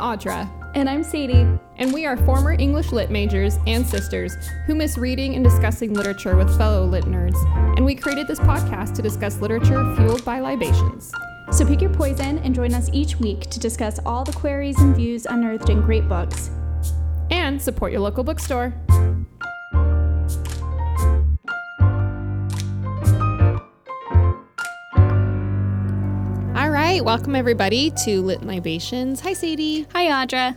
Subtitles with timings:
[0.00, 1.46] Audra, And I'm Sadie.
[1.76, 4.34] and we are former English lit majors and sisters
[4.66, 7.36] who miss reading and discussing literature with fellow lit nerds.
[7.76, 11.12] And we created this podcast to discuss literature fueled by libations.
[11.52, 14.94] So pick your poison and join us each week to discuss all the queries and
[14.94, 16.50] views unearthed in great books.
[17.30, 18.72] And support your local bookstore.
[27.00, 29.20] Right, welcome everybody to Lit Libations.
[29.20, 29.86] Hi, Sadie.
[29.94, 30.54] Hi, Audra.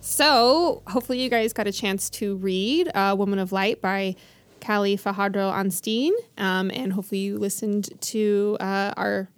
[0.00, 4.16] So, hopefully, you guys got a chance to read uh, Woman of Light by
[4.62, 6.12] Kali Fajardo-Anstine.
[6.38, 9.28] Um, and hopefully, you listened to uh, our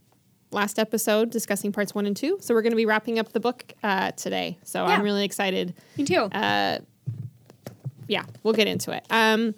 [0.52, 2.38] last episode discussing parts one and two.
[2.40, 4.58] So, we're going to be wrapping up the book uh, today.
[4.62, 5.74] So, I'm really excited.
[5.96, 6.20] Me too.
[6.20, 6.78] Uh,
[8.06, 9.04] yeah, we'll get into it.
[9.10, 9.56] Um,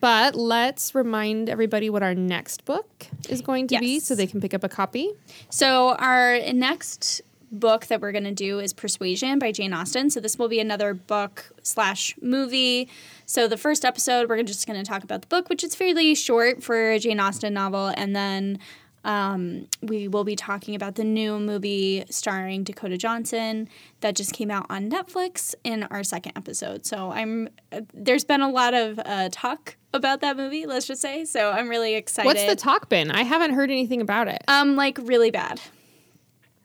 [0.00, 4.40] but let's remind everybody what our next book is going to be so they can
[4.40, 5.10] pick up a copy.
[5.50, 10.10] so our next book that we're going to do is Persuasion by Jane Austen.
[10.10, 12.88] So this will be another book slash movie.
[13.26, 16.14] So the first episode, we're just going to talk about the book, which is fairly
[16.14, 18.58] short for a Jane Austen novel, and then
[19.04, 23.68] um, we will be talking about the new movie starring Dakota Johnson
[24.00, 26.84] that just came out on Netflix in our second episode.
[26.84, 30.66] So I'm uh, there's been a lot of uh, talk about that movie.
[30.66, 31.24] Let's just say.
[31.24, 32.26] So I'm really excited.
[32.26, 33.10] What's the talk been?
[33.10, 34.42] I haven't heard anything about it.
[34.48, 35.60] um like really bad?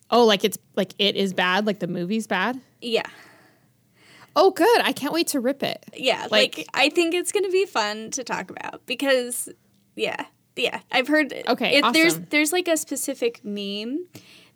[0.10, 2.60] Oh, like it's like it is bad, like the movie's bad.
[2.82, 3.06] Yeah.
[4.36, 4.82] Oh, good.
[4.82, 5.86] I can't wait to rip it.
[5.96, 9.48] Yeah, like, Like- I think it's gonna be fun to talk about because
[9.96, 10.80] yeah, yeah.
[10.92, 14.06] I've heard Okay, it, there's there's like a specific meme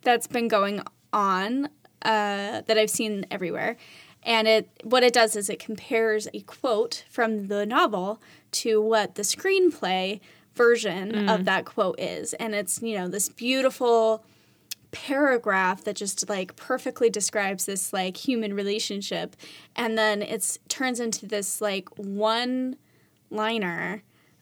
[0.03, 0.81] that's been going
[1.11, 1.65] on
[2.01, 3.77] uh, that I've seen everywhere,
[4.23, 8.21] and it what it does is it compares a quote from the novel
[8.51, 10.19] to what the screenplay
[10.55, 11.33] version Mm.
[11.35, 14.23] of that quote is, and it's you know this beautiful
[14.91, 19.35] paragraph that just like perfectly describes this like human relationship
[19.75, 22.75] and then it's turns into this like one
[23.29, 24.01] liner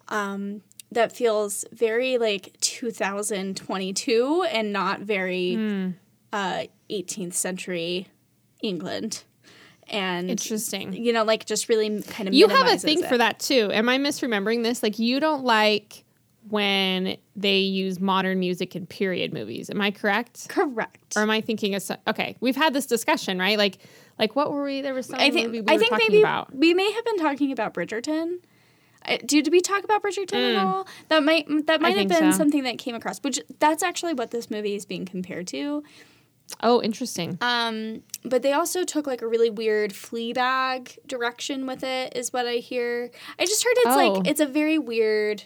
[0.09, 0.61] um
[0.95, 5.93] that feels very like 2022 and not very
[6.33, 8.07] uh 18th century
[8.61, 9.23] England
[9.87, 10.93] and Interesting.
[10.93, 13.07] you know like just really kind of You have a thing it.
[13.09, 13.69] for that too.
[13.71, 14.81] Am I misremembering this?
[14.81, 16.03] Like you don't like
[16.49, 19.69] when they use modern music in period movies.
[19.69, 20.47] Am I correct?
[20.49, 22.35] correct Or am I thinking of some, okay?
[22.39, 23.57] We've had this discussion, right?
[23.57, 23.79] Like,
[24.19, 24.81] like what were we?
[24.81, 26.55] There was some I think movie we I were think talking maybe about.
[26.55, 28.39] we may have been talking about Bridgerton.
[29.25, 30.87] Did we talk about Bridgerton at all?
[31.09, 32.19] That might that might have Mm.
[32.19, 32.37] been so.
[32.37, 33.19] something that came across.
[33.19, 35.83] Which that's actually what this movie is being compared to.
[36.61, 37.37] Oh, interesting.
[37.41, 42.45] Um, but they also took like a really weird Fleabag direction with it, is what
[42.45, 43.09] I hear.
[43.39, 44.13] I just heard it's Oh.
[44.13, 45.43] like it's a very weird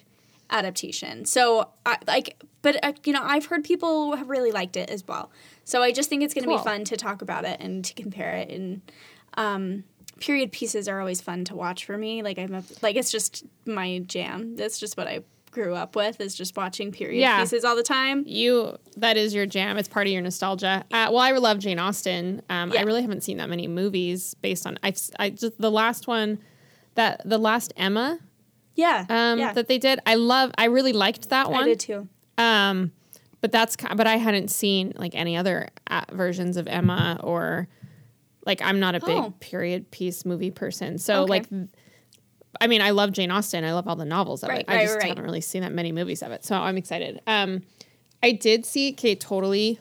[0.50, 1.26] adaptation.
[1.26, 5.08] So I like, but uh, you know, I've heard people have really liked it as
[5.08, 5.32] well.
[5.64, 6.58] So I just think it's going to Cool.
[6.58, 8.50] be fun to talk about it and to compare it.
[8.50, 8.82] And
[9.36, 9.84] um,
[10.20, 12.22] period pieces are always fun to watch for me.
[12.24, 14.56] Like I'm a, like it's just my jam.
[14.56, 15.22] That's just what I
[15.52, 17.40] grew up with is just watching period Yeah.
[17.40, 18.24] pieces all the time.
[18.28, 19.78] You that is your jam.
[19.78, 20.86] It's part of your nostalgia.
[20.92, 22.42] Uh, well, I love Jane Austen.
[22.50, 24.78] Um, I really haven't seen that many movies based on.
[24.84, 26.38] I I just the last one,
[26.96, 28.20] that the last Emma
[28.76, 29.54] Yeah, um, yeah.
[29.54, 30.00] that they did.
[30.06, 30.52] I love.
[30.58, 31.64] I really liked that one.
[31.64, 32.08] I did too.
[32.38, 32.92] Um,
[33.42, 37.68] but that's but I hadn't seen like any other uh, versions of Emma or
[38.50, 39.34] like I'm not a big Oh.
[39.40, 40.98] period piece movie person.
[40.98, 41.30] So Okay.
[41.30, 41.48] like,
[42.60, 43.64] I mean, I love Jane Austen.
[43.64, 44.66] I love all the novels of Right, it.
[44.68, 45.08] I right, just right.
[45.08, 46.44] haven't really seen that many movies of it.
[46.44, 47.22] So I'm excited.
[47.28, 47.62] Um,
[48.24, 49.80] I did see Kate totally.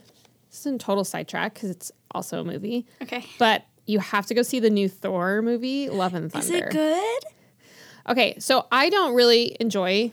[0.51, 3.25] This is a total sidetrack because it's also a movie, Okay.
[3.39, 6.47] but you have to go see the new Thor movie, Love and Thunder.
[6.47, 7.23] Is it good?
[8.09, 10.13] Okay, so I don't really enjoy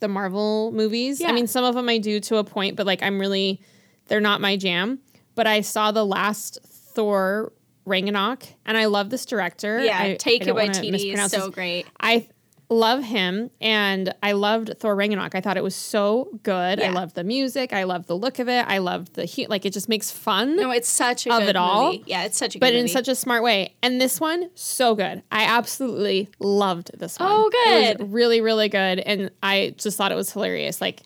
[0.00, 1.22] the Marvel movies.
[1.22, 3.60] I mean, some of them I do to a point, but like I'm really,
[4.08, 4.98] they're not my jam.
[5.36, 7.52] But I saw the last Thor
[7.84, 9.82] Ragnarok, and I love this director.
[9.82, 11.86] Yeah, I, I Taika don't Waititi is so his- great.
[11.98, 12.28] I
[12.72, 15.34] love him, and I loved Thor Ragnarok.
[15.34, 16.78] I thought it was so good.
[16.78, 16.92] I Yeah.
[16.92, 17.72] loved the music.
[17.72, 18.64] I loved the look of it.
[18.68, 21.48] I loved the he- like it just makes fun No, it's such a Of good
[21.48, 22.04] it all, movie.
[22.06, 23.74] Yeah, it's such a good but in such a smart way.
[23.82, 25.24] And this one, so good.
[25.32, 27.28] I absolutely loved this one.
[27.32, 28.04] Oh, It good.
[28.04, 29.00] was really, really good.
[29.00, 30.80] And I just thought it was hilarious.
[30.80, 31.02] Like,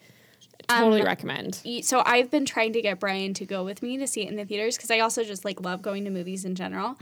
[0.69, 1.61] totally Um, recommend.
[1.83, 4.37] so I've been trying to get Brian to go with me to see it in
[4.37, 6.97] the theaters because I also just like love going to movies in general.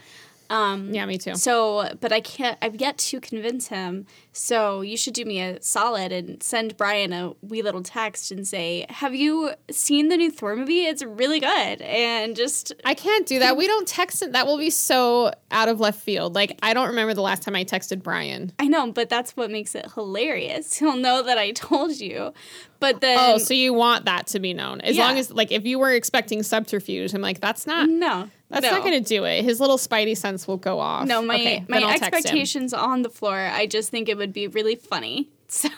[0.51, 1.35] Um, Yeah, me too.
[1.37, 2.59] So, but I can't.
[2.61, 7.13] I've yet to convince him So you should do me a solid and send Brian
[7.13, 10.87] a wee little text and say, "Have you seen the new Thor movie?
[10.87, 13.57] It's really good." And just I can't do that.
[13.59, 14.33] We don't text it.
[14.33, 16.35] That will be so out of left field.
[16.35, 18.53] Like I don't remember the last time I texted Brian.
[18.59, 20.75] I know, but that's what makes it hilarious.
[20.79, 22.33] He'll know that I told you.
[22.81, 24.81] But then Oh, so you want that to be known?
[24.81, 25.07] As Yeah.
[25.07, 28.73] long as like if you were expecting subterfuge, I'm like that's not no, that's no.
[28.73, 29.45] not going to do it.
[29.45, 31.07] His little spidey sense will go off.
[31.07, 33.37] No, my Okay, my expectations on the floor.
[33.39, 35.29] I just think it would be really funny.
[35.49, 35.69] So,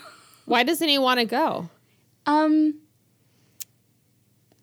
[0.45, 1.69] Why doesn't he want to go?
[2.27, 2.75] um,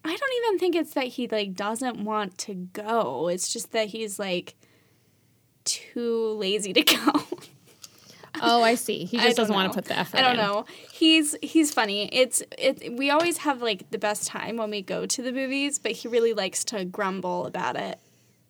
[0.06, 3.28] I don't even think it's that he like doesn't want to go.
[3.28, 4.56] It's just that he's like
[5.66, 7.24] too lazy to go.
[8.42, 9.04] Oh, I see.
[9.04, 10.18] He just doesn't want to put the effort.
[10.18, 10.38] I don't in.
[10.38, 10.66] know.
[10.94, 12.08] He's he's funny.
[12.14, 12.98] It's it.
[12.98, 16.08] We always have like the best time when we go to the movies, but he
[16.08, 18.00] really likes to grumble about it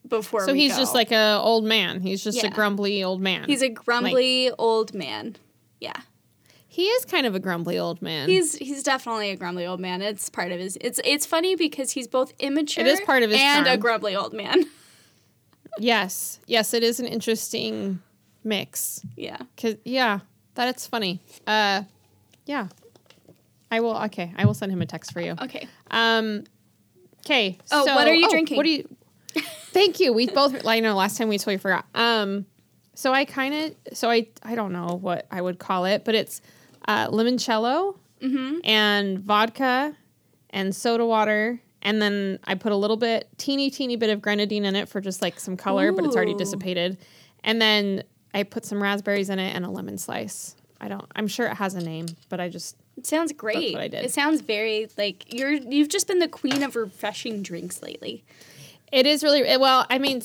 [0.07, 0.45] before.
[0.45, 0.79] So he's go.
[0.79, 2.01] just like a old man.
[2.01, 3.45] He's just a grumbly old man.
[3.45, 5.35] he's a grumbly old man.
[5.79, 5.99] Yeah.
[6.67, 8.29] he is kind of a grumbly old man.
[8.29, 10.01] He's he's definitely a grumbly old man.
[10.01, 10.77] It's part of his.
[10.81, 12.85] It's it's funny because he's both immature.
[12.85, 14.65] It is part of his and a grumbly old man.
[15.79, 18.01] yes, yes, it is an interesting
[18.43, 19.01] mix.
[19.15, 19.37] yeah.
[19.57, 20.19] Cause yeah,
[20.55, 21.21] that it's funny.
[21.47, 21.83] Uh,
[22.45, 22.67] yeah,
[23.69, 23.95] I will.
[24.05, 25.35] Okay, I will send him a text for you.
[25.41, 25.67] Okay.
[25.89, 26.43] Um,
[27.25, 27.57] okay.
[27.71, 28.57] Oh, so- what are you oh, drinking?
[28.57, 28.87] What do you?
[29.71, 30.13] Thank you.
[30.13, 30.63] We both.
[30.63, 31.85] Like, know, last time we totally forgot.
[31.95, 32.45] Um,
[32.93, 33.97] so I kind of.
[33.97, 34.27] So I.
[34.43, 36.41] I don't know what I would call it, but it's
[36.87, 38.59] uh, limoncello Mm-hmm.
[38.65, 39.95] and vodka
[40.51, 41.59] and soda water.
[41.81, 45.01] And then I put a little bit, teeny, teeny bit of grenadine in it for
[45.01, 46.99] just like some color, but it's already dissipated.
[47.43, 48.03] And then
[48.35, 50.55] I put some raspberries in it and a lemon slice.
[50.79, 53.75] I don't, I'm sure it has a name, but I just, It sounds great.
[53.75, 53.85] I.
[53.85, 58.23] It sounds very like you're you've just been the queen of refreshing drinks lately.
[58.91, 60.21] It is really, well, I mean,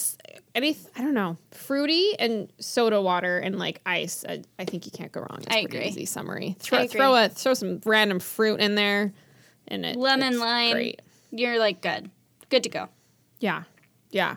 [0.55, 4.25] any, I don't know, fruity and soda water and like ice.
[4.29, 5.39] I, I think you can't go wrong.
[5.39, 5.89] It's I pretty agree.
[5.89, 6.57] easy summary.
[6.59, 9.13] Throw, throw a, throw some random fruit in there
[9.69, 10.73] and it, Lemon lime.
[10.73, 11.03] Great.
[11.31, 12.11] You're like good.
[12.49, 12.89] Good to go.
[13.41, 13.65] Yeah.
[14.11, 14.37] Yeah.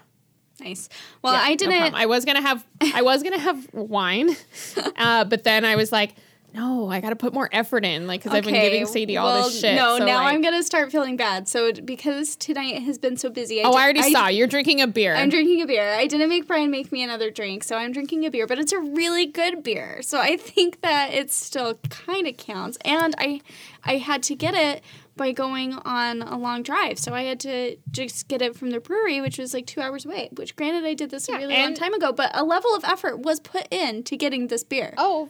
[0.60, 0.90] Nice.
[1.22, 1.96] Well, Yeah, I didn't problem.
[1.96, 4.36] I was gonna have I was gonna have wine,
[4.98, 6.16] uh, but then I was like,
[6.54, 9.26] no, I got to put more effort in, like because I've been giving Sadie all
[9.34, 9.76] well, this shit.
[9.76, 11.48] No, so, now like- I'm gonna start feeling bad.
[11.48, 13.62] So because tonight has been so busy.
[13.62, 15.16] I Oh, di- I already saw you're drinking a beer.
[15.16, 15.94] I'm drinking a beer.
[15.94, 18.72] I didn't make Brian make me another drink, so I'm drinking a beer, but it's
[18.72, 20.02] a really good beer.
[20.02, 22.78] So I think that it still kind of counts.
[22.84, 23.42] And I
[23.84, 24.84] I had to get it
[25.16, 26.98] by going on a long drive.
[26.98, 30.06] So I had to just get it from the brewery, which was like 2 hours
[30.06, 32.74] away, which granted I did this a Yeah, really long time ago, but a level
[32.74, 34.94] of effort was put in to getting this beer.
[34.98, 35.30] oh,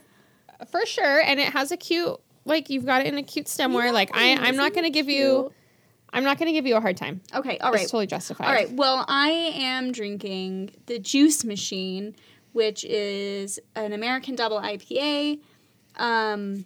[0.68, 3.92] for sure, and it has a cute like you've got it in a cute stemware.
[3.92, 5.52] like I, I'm not gonna give you.
[6.12, 7.20] I'm not gonna give you a hard time.
[7.34, 8.46] Okay, all It's totally justified.
[8.46, 8.70] All right.
[8.70, 12.16] Well, I am drinking the Juice Machine,
[12.52, 15.40] which is an American double IPA
[15.96, 16.64] um,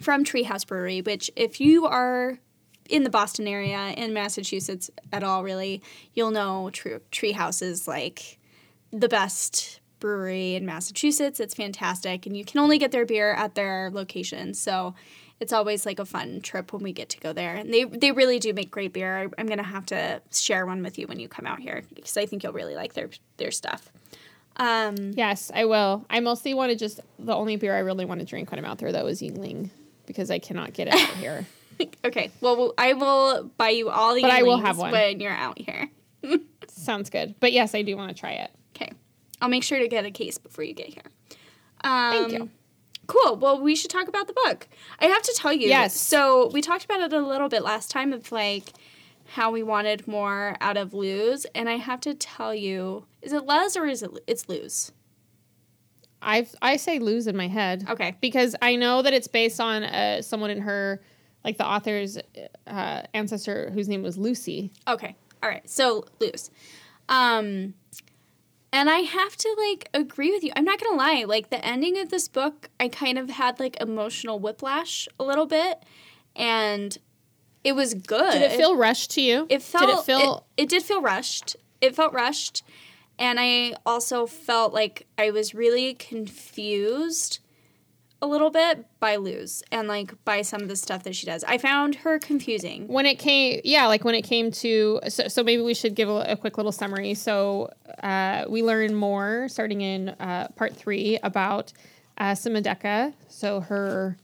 [0.00, 1.02] from Treehouse Brewery.
[1.02, 2.38] Which, if you are
[2.88, 5.82] in the Boston area in Massachusetts at all, really,
[6.14, 8.38] you'll know Tree Treehouse is like
[8.92, 11.40] the best brewery in Massachusetts.
[11.40, 14.52] It's fantastic, and you can only get their beer at their location.
[14.52, 14.94] So
[15.40, 17.54] it's always like a fun trip when we get to go there.
[17.54, 19.16] And they they really do make great beer.
[19.22, 22.16] I, I'm gonna have to share one with you when you come out here because
[22.16, 23.08] I think you'll really like their
[23.38, 23.90] their stuff.
[24.56, 26.04] Um, Yes, I will.
[26.10, 28.66] I mostly want to just the only beer I really want to drink when I'm
[28.66, 29.70] out there though is Yuengling
[30.06, 31.46] because I cannot get it out here.
[32.04, 34.22] okay, well I will buy you all the.
[34.22, 34.92] But I will have one.
[34.92, 35.88] when you're out here.
[36.68, 37.34] Sounds good.
[37.40, 38.50] But yes, I do want to try it.
[39.42, 41.02] I'll make sure to get a case before you get here.
[41.82, 42.50] Um, Thank you.
[43.08, 43.36] Cool.
[43.36, 44.68] Well, we should talk about the book.
[45.00, 45.68] I have to tell you.
[45.68, 46.00] Yes.
[46.00, 48.72] So we talked about it a little bit last time of like
[49.26, 53.44] how we wanted more out of Luz, and I have to tell you, is it
[53.44, 54.92] Les or is it it's Luz?
[56.22, 57.84] I I say lose in my head.
[57.90, 58.14] Okay.
[58.20, 61.02] Because I know that it's based on uh, someone in her,
[61.44, 62.16] like the author's
[62.68, 64.70] uh, ancestor whose name was Lucy.
[64.86, 65.16] Okay.
[65.42, 65.68] All right.
[65.68, 66.50] So Luz.
[67.08, 67.74] Um,
[68.72, 70.52] and I have to like agree with you.
[70.56, 71.24] I'm not gonna lie.
[71.26, 75.46] Like the ending of this book, I kind of had like emotional whiplash a little
[75.46, 75.84] bit,
[76.34, 76.96] and
[77.62, 78.32] it was good.
[78.32, 79.46] Did it feel rushed to you?
[79.50, 79.86] It felt.
[79.86, 80.46] Did it feel?
[80.56, 81.56] It, it did feel rushed.
[81.80, 82.62] It felt rushed,
[83.18, 87.40] and I also felt like I was really confused
[88.22, 91.42] a little bit by Luz and like by some of the stuff that she does.
[91.44, 92.86] I found her confusing.
[92.86, 96.08] when it came, yeah, like when it came to, so, so maybe we should give
[96.08, 97.14] a, a quick little summary.
[97.14, 97.70] So
[98.02, 101.72] uh, we learn more starting in uh, part three about
[102.18, 102.34] uh.
[103.28, 104.16] So her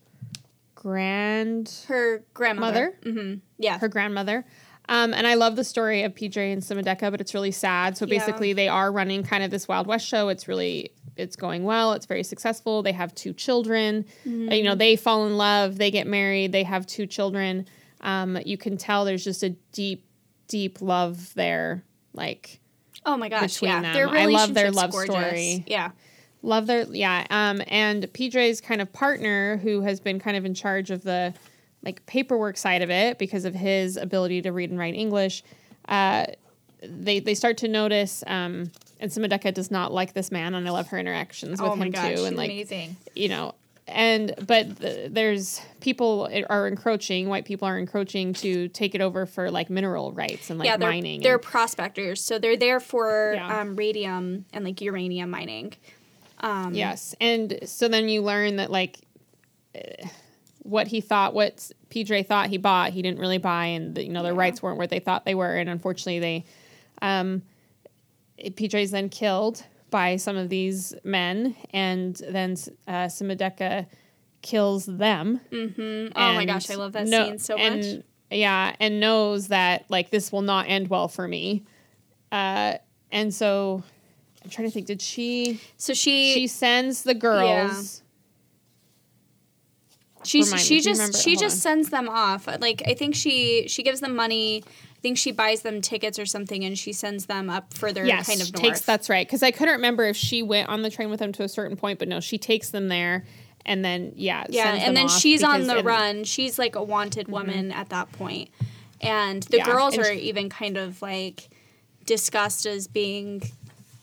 [0.75, 2.95] grand Her grandmother.
[3.05, 3.79] mother, hmm Yeah.
[3.79, 4.45] her grandmother.
[4.91, 7.99] Um, and I love the story of PJ and Simedeka, but it's really sad.
[7.99, 8.19] So Yeah.
[8.19, 10.29] basically, they are running kind of this Wild West show.
[10.29, 11.93] It's really it's going well.
[11.93, 12.83] It's very successful.
[12.83, 14.05] They have two children.
[14.27, 14.53] Mm-hmm.
[14.53, 15.79] You know, they fall in love.
[15.79, 16.53] They get married.
[16.53, 17.67] They have two children.
[18.01, 20.05] Um, you can tell there's just a deep,
[20.47, 21.85] deep love there.
[22.15, 22.61] Like,
[23.05, 23.95] oh my gosh, yeah, them.
[23.95, 25.15] Their I love their love gorgeous.
[25.15, 25.65] story.
[25.67, 25.91] Yeah,
[26.43, 27.27] love their yeah.
[27.31, 31.35] Um, and PJ's kind of partner, who has been kind of in charge of the
[31.85, 35.43] like paperwork side of it because of his ability to read and write English.
[35.89, 36.27] Uh,
[36.83, 40.71] they they start to notice um, and Simedeka does not like this man and I
[40.71, 42.97] love her interactions with oh him gosh, too and like amazing.
[43.15, 43.55] you know
[43.89, 49.27] and but the, there's people are encroaching white people are encroaching to take it over
[49.27, 52.81] for like mineral rights and like yeah, they're, mining they're and, prospectors so they're there
[52.81, 53.61] for yeah.
[53.61, 55.73] um, radium and like uranium mining
[56.41, 59.01] um, yes and so then you learn that like
[60.61, 64.13] what he thought what pj thought he bought he didn't really buy and the, you
[64.13, 64.39] know the yeah.
[64.39, 66.45] rights weren't what they thought they were and unfortunately they
[67.01, 67.43] um,
[68.39, 72.53] PJ is then killed by some of these men, and then
[72.87, 73.87] uh, Simedeka
[74.43, 75.41] kills them.
[75.51, 76.13] Mm-hmm.
[76.17, 78.05] Oh my gosh, I love that no, scene so and, much.
[78.31, 81.65] Yeah, and knows that like this will not end well for me.
[82.31, 82.75] Uh,
[83.11, 83.83] and so
[84.45, 84.87] I'm trying to think.
[84.87, 85.61] Did she?
[85.77, 88.03] So she she sends the girls.
[88.03, 88.05] Yeah.
[90.25, 91.61] She she just she Hold just on.
[91.61, 92.47] sends them off.
[92.61, 94.65] Like I think she she gives them money
[94.99, 98.27] I think she buys them tickets or something and she sends them up further yes,
[98.27, 98.63] kind of north.
[98.63, 99.25] Takes, that's right.
[99.25, 101.77] Because I couldn't remember if she went on the train with them to a certain
[101.77, 103.25] point, but no, she takes them there
[103.67, 107.33] and then yeah yeah and then she's on the run she's like a wanted mm-hmm.
[107.33, 107.79] woman mm-hmm.
[107.79, 108.49] at that point
[109.01, 111.51] and the yeah, girls and are she, even kind of like
[112.07, 113.43] discussed as being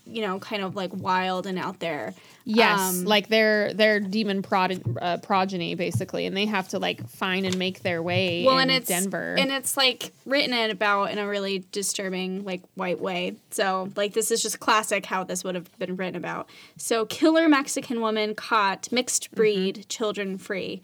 [0.06, 2.14] you know kind of like wild and out there
[2.48, 7.08] Yes, um, like they're they're demon prod- uh, progeny basically, and they have to like
[7.10, 8.46] find and make their way.
[8.46, 12.62] Well, and it's Denver, and it's like written in about in a really disturbing like
[12.76, 13.38] white way.
[13.50, 16.48] So like this is just classic how this would have been written about.
[16.78, 19.88] So killer Mexican woman caught mixed breed mm-hmm.
[19.88, 20.84] children free.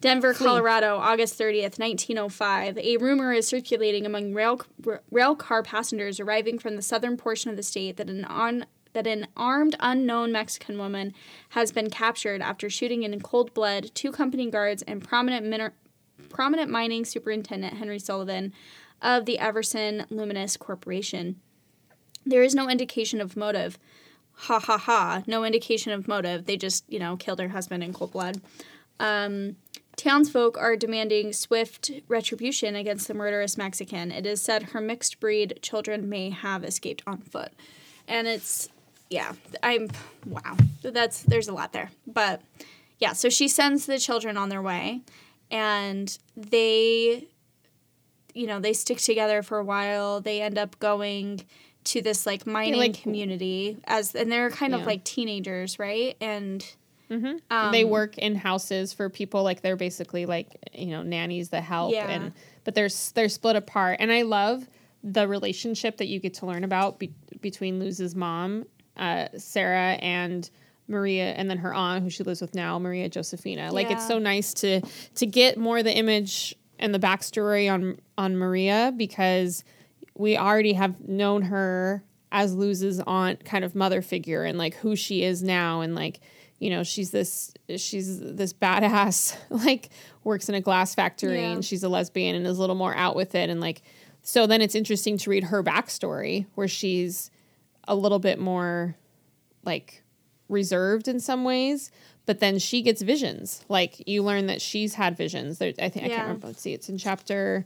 [0.00, 2.78] Denver, Colorado, August 30th, 1905.
[2.78, 4.62] A rumor is circulating among rail,
[5.10, 9.06] rail car passengers arriving from the southern portion of the state that an on that
[9.06, 11.14] an armed unknown Mexican woman
[11.50, 15.74] has been captured after shooting in cold blood two company guards and prominent miner-
[16.28, 18.52] prominent mining superintendent Henry Sullivan
[19.00, 21.40] of the Everson Luminous Corporation.
[22.26, 23.78] There is no indication of motive.
[24.32, 25.22] Ha ha ha.
[25.26, 26.46] No indication of motive.
[26.46, 28.40] They just, you know, killed her husband in cold blood.
[28.98, 29.56] Um,
[30.00, 34.10] townsfolk are demanding swift retribution against the murderous Mexican.
[34.10, 37.52] It is said her mixed breed children may have escaped on foot.
[38.08, 38.68] And it's
[39.10, 39.88] yeah, I'm
[40.26, 40.56] wow.
[40.82, 41.90] That's there's a lot there.
[42.06, 42.40] But
[42.98, 45.02] yeah, so she sends the children on their way
[45.50, 47.26] and they
[48.32, 50.20] you know, they stick together for a while.
[50.20, 51.42] They end up going
[51.82, 54.80] to this like mining like, community as and they're kind yeah.
[54.80, 56.16] of like teenagers, right?
[56.20, 56.64] And
[57.10, 57.36] mm-hmm.
[57.50, 61.62] um, they work in houses for people like they're basically like you know nannies that
[61.62, 62.08] help yeah.
[62.08, 62.32] and
[62.64, 64.68] but they're they're split apart and I love
[65.02, 68.66] the relationship that you get to learn about be- between Luz's mom
[69.00, 70.48] uh, Sarah and
[70.86, 73.72] Maria, and then her aunt, who she lives with now, Maria Josefina.
[73.72, 74.82] Like it's so nice to
[75.14, 79.64] to get more the image and the backstory on on Maria because
[80.14, 84.94] we already have known her as Luz's aunt, kind of mother figure, and like who
[84.96, 86.20] she is now, and like
[86.60, 89.88] you know she's this she's this badass like
[90.22, 91.52] works in a glass factory yeah.
[91.52, 93.50] and she's a lesbian and is a little more out with it.
[93.50, 93.82] And like
[94.22, 97.30] so then it's interesting to read her backstory where she's
[97.88, 98.94] a little bit more
[99.64, 100.02] like
[100.48, 101.90] reserved in some ways
[102.26, 103.64] but then she gets visions.
[103.68, 105.58] Like you learn that she's had visions.
[105.58, 106.12] There, i think yeah.
[106.12, 106.46] i can't remember.
[106.48, 106.74] Let's see.
[106.74, 107.64] It's in chapter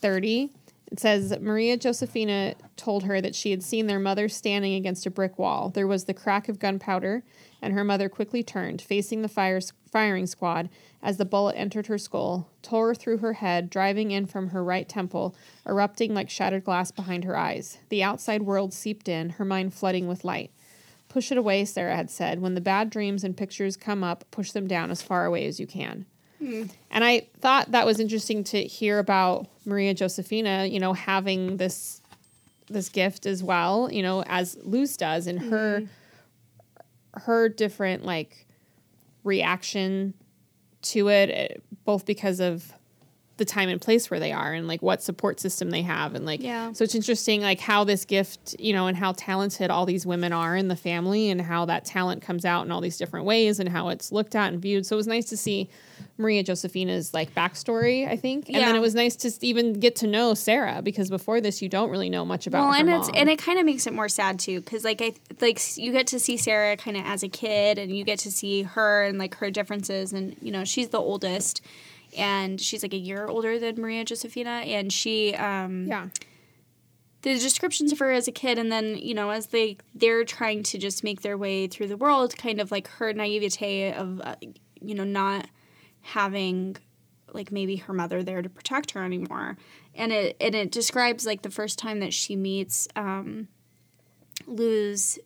[0.00, 0.52] 30
[0.90, 5.10] it says Maria Josefina told her that she had seen their mother standing against a
[5.10, 5.68] brick wall.
[5.68, 7.22] There was the crack of gunpowder,
[7.60, 10.70] and her mother quickly turned, facing the fire, firing squad
[11.02, 14.88] as the bullet entered her skull, tore through her head, driving in from her right
[14.88, 15.34] temple,
[15.66, 17.78] erupting like shattered glass behind her eyes.
[17.90, 20.50] The outside world seeped in, her mind flooding with light.
[21.08, 22.40] Push it away, Sarah had said.
[22.40, 25.60] When the bad dreams and pictures come up, push them down as far away as
[25.60, 26.06] you can.
[26.42, 26.70] Mm.
[26.90, 32.00] And I thought that was interesting to hear about Maria Josefina, you know, having this
[32.70, 37.20] this gift as well, you know, as Luz does and her mm-hmm.
[37.20, 38.46] her different like
[39.24, 40.14] reaction
[40.82, 41.54] to it, eh,
[41.84, 42.72] both because of
[43.38, 46.26] the time and place where they are and like what support system they have and
[46.26, 46.72] like Yeah.
[46.72, 50.32] so it's interesting like how this gift you know and how talented all these women
[50.32, 53.58] are in the family and how that talent comes out in all these different ways
[53.60, 55.68] and how it's looked at and viewed so it was nice to see
[56.18, 60.06] maria josefina's like backstory i think and then it was nice to even get to
[60.06, 63.00] know sarah because before this you don't really know much about well, her and mom.
[63.00, 65.92] it's and it kind of makes it more sad too, because like I like you
[65.92, 69.04] get to see Sarah kind of as a kid, and you get to see her
[69.04, 71.60] and like her differences, and you know she's the oldest,
[72.18, 76.08] and she's like a year older than Maria Josefina, and she um yeah.
[77.22, 80.62] the descriptions of her as a kid and then you know as they they're trying
[80.64, 84.34] to just make their way through the world kind of like her naivete of uh,
[84.80, 85.46] you know not
[86.00, 86.76] having
[87.32, 89.56] like maybe her mother there to protect her anymore.
[89.94, 93.48] And it and it describes like the first time that she meets um
[94.46, 95.18] Luz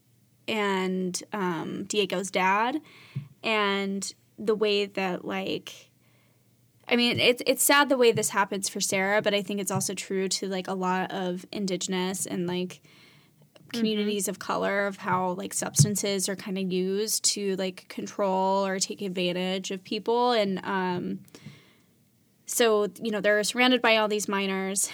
[0.48, 2.80] and um Diego's dad
[3.42, 5.90] and the way that like
[6.88, 9.70] I mean, it's it's sad the way this happens for Sarah, but I think it's
[9.70, 12.80] also true to like a lot of indigenous and like
[13.72, 18.78] communities of color of how like substances are kind of used to like control or
[18.78, 20.32] take advantage of people.
[20.32, 21.20] And um
[22.46, 24.90] so you know they're surrounded by all these minors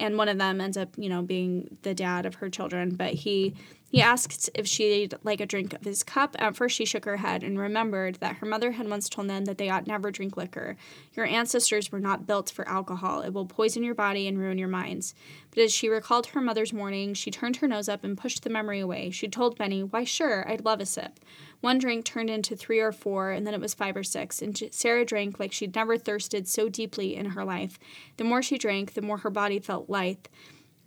[0.00, 3.12] and one of them ends up you know being the dad of her children but
[3.12, 3.54] he
[3.92, 6.34] he asked if she'd like a drink of his cup.
[6.38, 9.44] At first she shook her head and remembered that her mother had once told them
[9.44, 10.76] that they ought never drink liquor.
[11.12, 13.20] Your ancestors were not built for alcohol.
[13.20, 15.14] It will poison your body and ruin your minds.
[15.50, 18.50] But as she recalled her mother's warning she turned her nose up and pushed the
[18.50, 19.10] memory away.
[19.10, 21.20] She told benny why sure i'd love a sip.
[21.60, 24.60] One drink turned into three or four, and then it was five or six, and
[24.72, 27.78] Sarah drank like she'd never thirsted so deeply in her life.
[28.16, 30.26] The more she drank, the more her body felt lithe.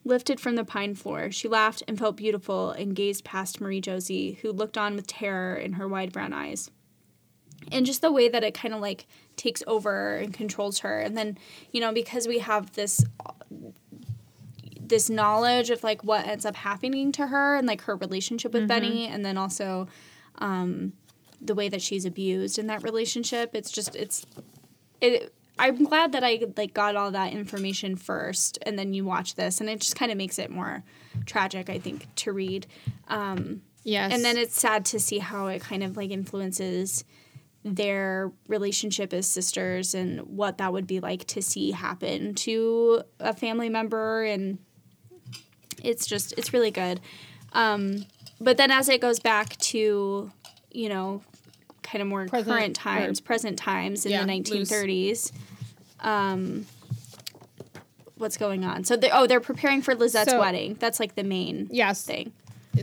[0.07, 4.37] Lifted from the pine floor, she laughed and felt beautiful and gazed past Marie Josie,
[4.43, 6.69] who looked on with terror in her wide brown eyes.
[7.71, 10.99] And just the way that it kind of like takes over and controls her.
[10.99, 11.39] And then,
[11.71, 13.03] you know, because we have this
[14.87, 18.67] this knowledge of like what ends up happening to her and like her relationship with
[18.67, 19.87] Benny and then also
[20.37, 20.93] um,
[21.41, 23.51] the way that she's abused in that relationship.
[23.53, 24.25] It's just it's
[25.01, 25.33] it.
[25.57, 29.61] I'm glad that I like got all that information first, and then you watch this,
[29.61, 30.83] and it just kind of makes it more
[31.25, 32.67] tragic, I think, to read.
[33.07, 37.05] Um, yes and then it's sad to see how it kind of like influences
[37.63, 43.33] their relationship as sisters and what that would be like to see happen to a
[43.33, 44.57] family member and
[45.83, 46.99] it's just it's really good
[47.53, 48.05] um,
[48.41, 50.31] but then as it goes back to
[50.71, 51.21] you know
[51.83, 55.31] kind of more Present- current times present times in Yeah, the loose.
[56.05, 56.65] 1930s um,
[58.17, 61.23] what's going on so they, oh they're preparing for lizette's So- wedding that's like the
[61.23, 62.31] main yes thing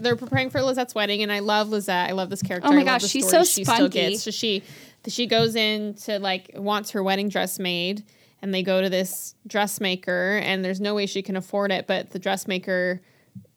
[0.00, 2.08] they're preparing for Lizette's wedding, and I love Lizette.
[2.08, 2.68] I love this character.
[2.68, 4.10] Oh my gosh, she's so she still spunky.
[4.12, 4.22] gets.
[4.22, 4.62] So she
[5.06, 8.02] she goes in to like wants her wedding dress made,
[8.40, 12.10] and they go to this dressmaker, and there's no way she can afford it, but
[12.10, 13.02] the dressmaker.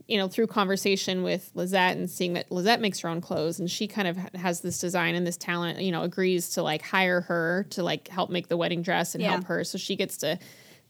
[0.08, 3.70] You know, through conversation with Lizette and seeing that Lizette makes her own clothes and
[3.72, 7.22] she kind of has this design and this talent, you know, agrees to like hire
[7.22, 9.32] her to like help make the wedding dress and Yeah.
[9.32, 9.64] help her.
[9.64, 10.38] So she gets to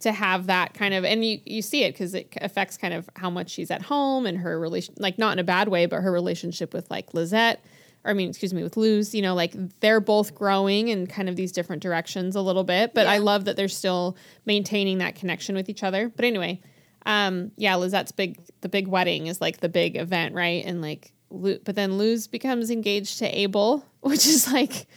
[0.01, 3.10] to have that kind of and you you see it because it affects kind of
[3.15, 6.01] how much she's at home and her relation like not in a bad way but
[6.01, 7.63] her relationship with like Lizette
[8.04, 11.30] or I mean excuse me with Luz you know like they're both growing in kind
[11.30, 15.15] of these different directions a little bit but I love that they're still maintaining that
[15.15, 16.60] connection with each other but anyway
[17.06, 21.12] um yeah Lizette's big the big wedding is like the big event right and like
[21.32, 24.88] Lu- but then Luz becomes engaged to Abel which is like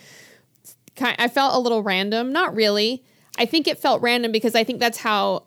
[0.96, 2.32] kind I felt a little random.
[2.32, 3.02] Not really.
[3.38, 5.44] I think it felt random because I think that's how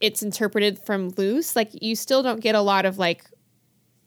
[0.00, 1.54] it's interpreted from Luz.
[1.54, 3.24] Like you still don't get a lot of like.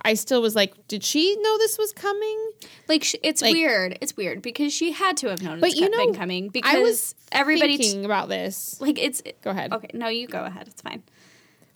[0.06, 2.52] I still was like, did she know this was coming?
[2.90, 3.98] Like sh- it's Like- weird.
[4.02, 6.76] It's weird because she had to have known But it's you know, been coming because
[6.76, 8.82] I was everybody t- thinking about this.
[8.82, 9.72] like it's Go ahead.
[9.72, 9.92] okay.
[9.94, 10.68] No, you go ahead.
[10.68, 11.04] It's fine.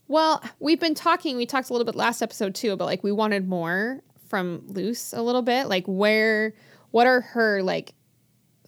[0.07, 1.37] Well, we've been talking.
[1.37, 5.13] We talked a little bit last episode too about like we wanted more from Luz
[5.15, 5.67] a little bit.
[5.67, 6.53] Like where,
[6.91, 7.93] what are her like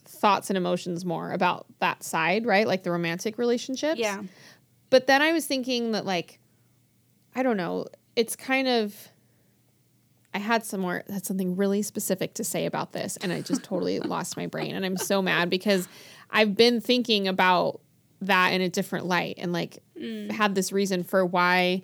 [0.04, 2.66] thoughts and emotions more about that side, right?
[2.66, 4.00] Like the romantic relationships.
[4.00, 4.22] Yeah.
[4.90, 6.38] But then I was thinking that like
[7.34, 8.94] I don't know, it's kind of
[10.34, 13.62] I had some more had something really specific to say about this and I just
[13.62, 15.88] totally lost my brain and I'm so mad because
[16.30, 17.80] I've been thinking about
[18.22, 19.78] that in a different light and like
[20.30, 21.82] had this reason for why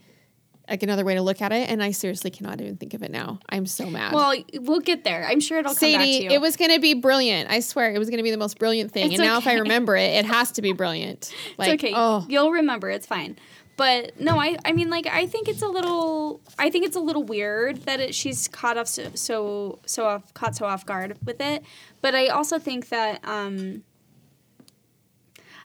[0.68, 3.11] like another way to look at it and I seriously cannot even think of it
[3.11, 3.38] now.
[3.49, 4.12] I'm so mad.
[4.12, 5.25] Well, we'll get there.
[5.27, 7.51] I'm sure it'll come back to Sadie, it was going to be brilliant.
[7.51, 9.12] I swear, it was going to be the most brilliant thing.
[9.12, 11.33] It's and now, if I remember it, it has to be brilliant.
[11.59, 11.92] Like, it's okay.
[11.96, 12.90] oh, You'll remember.
[12.90, 13.37] It's fine.
[13.77, 17.01] But no, I I mean like I think it's a little I think it's a
[17.01, 21.16] little weird that it, she's caught off so, so so off caught so off guard
[21.25, 21.62] with it.
[22.01, 23.85] But I also think that um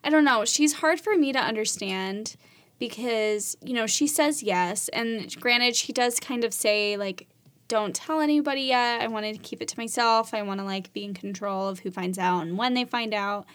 [0.04, 0.46] I don't know.
[0.46, 2.36] She's hard for me to understand
[2.80, 4.88] because, you know, she says yes.
[4.90, 7.28] And granted, she does kind of say, like,
[7.68, 9.02] don't tell anybody yet.
[9.02, 10.34] I wanted to keep it to myself.
[10.34, 13.14] I want to, like, be in control of who finds out and when they find
[13.14, 13.46] out.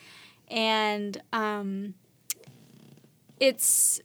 [0.48, 1.94] And um,
[3.40, 4.00] it's.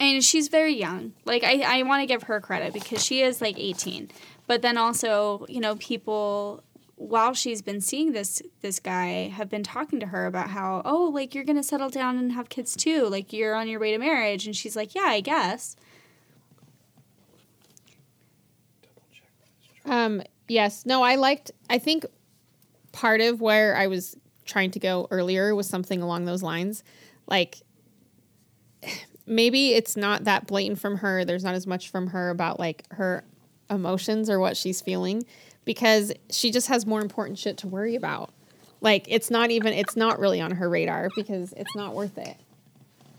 [0.00, 1.12] And she's very young.
[1.24, 4.10] Like, I, I want to give her credit because she is like 18.
[4.48, 6.62] But then also, you know, people
[7.00, 11.10] while she's been seeing this this guy have been talking to her about how oh
[11.14, 13.98] like you're gonna settle down and have kids too like you're on your way to
[13.98, 15.76] marriage and she's like yeah i guess
[19.88, 20.84] Um, yes.
[20.86, 22.04] No, I liked, I think
[22.92, 26.84] part of where I was trying to go earlier was something along those lines.
[27.26, 27.58] Like,
[29.26, 31.24] maybe it's not that blatant from her.
[31.24, 33.24] There's not as much from her about like her
[33.70, 35.22] emotions or what she's feeling
[35.68, 38.30] because she just has more important shit to worry about.
[38.80, 42.38] Like, it's not even, it's not really on her radar because it's not worth it.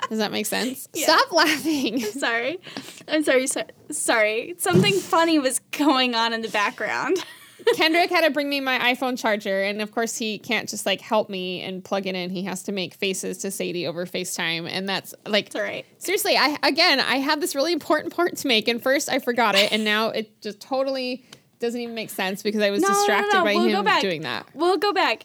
[0.10, 0.88] Does that make sense?
[0.96, 1.06] Yeah.
[1.06, 2.00] Stop laughing.
[2.20, 2.60] sorry
[3.08, 7.24] i'm sorry so, sorry something funny was going on in the background
[7.76, 11.02] Kendrick had to bring me my iPhone charger, and of course he can't just like
[11.02, 12.30] help me and plug it in.
[12.30, 16.38] He has to make faces to Sadie over FaceTime, and that's like all right seriously.
[16.38, 19.72] I again, I had this really important part to make, and first I forgot it,
[19.72, 21.26] and now it just totally
[21.60, 23.80] doesn't even make sense because I was No, no, no, distracted no, by we'll go
[23.80, 24.02] him back.
[24.02, 24.48] doing that.
[24.54, 25.24] we'll go back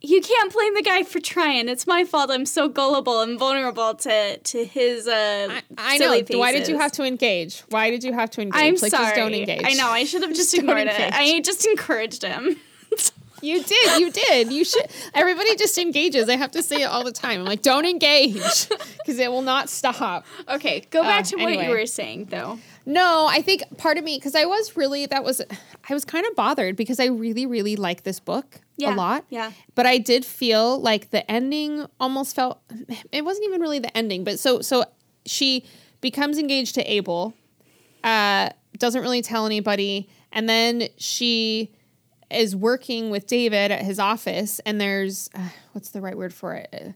[0.00, 3.94] you can't blame the guy for trying it's my fault i'm so gullible and vulnerable
[3.94, 6.06] to to his uh I, I know.
[6.22, 7.60] silly Why did you have to engage?
[7.68, 8.60] Why did you have to engage?
[8.60, 9.14] I'm like, sorry.
[9.16, 9.62] Don't engage.
[9.64, 9.88] I know.
[9.88, 11.12] I should have just Just ignored it.
[11.12, 12.56] I just encouraged him.
[13.42, 14.00] You did.
[14.00, 14.52] You did.
[14.52, 14.86] You should.
[15.14, 16.28] Everybody just engages.
[16.28, 17.40] I have to say it all the time.
[17.40, 20.24] I'm like, don't engage because it will not stop.
[20.48, 22.58] okay, go back Uh, to what you were saying, though.
[22.86, 25.40] No, I think part of me because I was really that was
[25.88, 29.24] I was kind of bothered because I really really like this book Yeah, a lot.
[29.28, 29.52] yeah.
[29.74, 32.60] But I did feel like the ending almost felt
[33.12, 34.84] it wasn't even really the ending, but so so
[35.26, 35.64] she
[36.00, 37.34] becomes engaged to Abel,
[38.02, 38.48] uh,
[38.78, 41.70] doesn't really tell anybody, and then she
[42.30, 46.54] is working with David at his office, and there's uh, what's the right word for
[46.54, 46.68] it?
[46.72, 46.92] Uh,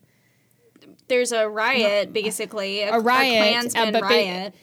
[1.09, 2.83] There's a riot, basically.
[2.83, 4.55] A, A riot, uh, Klansman but ba- riot.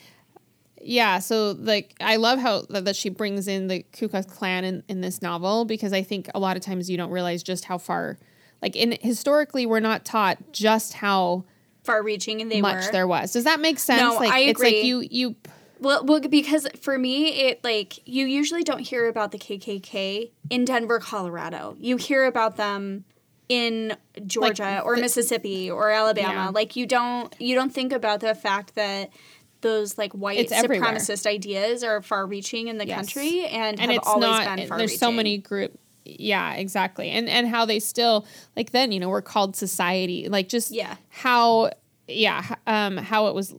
[0.83, 4.83] Yeah, so like I love how that, she brings in the Ku Klux Klan in,
[4.87, 7.77] in this novel because I think a lot of times you don't realize just how
[7.77, 8.17] far,
[8.63, 11.45] like in historically we're not taught just how
[11.83, 12.91] Far reaching, and they much were.
[12.91, 13.31] there was.
[13.33, 14.01] Does that make sense?
[14.01, 14.81] No, like I it's like agree.
[14.81, 15.35] you you
[15.81, 20.63] Well, well, because for me, it like you usually don't hear about the KKK in
[20.63, 21.75] Denver, Colorado.
[21.79, 23.03] You hear about them
[23.49, 26.33] in Georgia Like, or the- Mississippi or Alabama.
[26.33, 26.49] Yeah.
[26.49, 29.09] Like you don't you don't think about the fact that
[29.61, 30.91] those like white It's everywhere.
[30.93, 32.95] supremacist ideas are far reaching in the Yes.
[32.97, 37.09] country and, and have it's always not been far there's so many groups yeah exactly
[37.11, 40.95] and and how they still like then you know we're called society like just Yeah.
[41.09, 41.69] how
[42.07, 43.53] yeah um how it was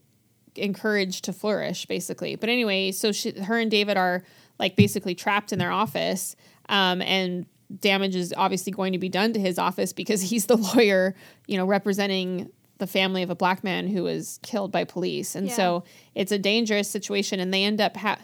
[0.56, 2.36] encouraged to flourish basically.
[2.36, 4.22] But anyway so she her and david are
[4.58, 6.36] like basically trapped in their office
[6.68, 7.46] um and
[7.80, 11.14] damage is obviously going to be done to his office because he's the lawyer
[11.46, 15.36] you know representing the family of a black man who was killed by police.
[15.36, 15.54] And Yeah.
[15.54, 15.84] so
[16.16, 18.18] it's a dangerous situation and they end up ha-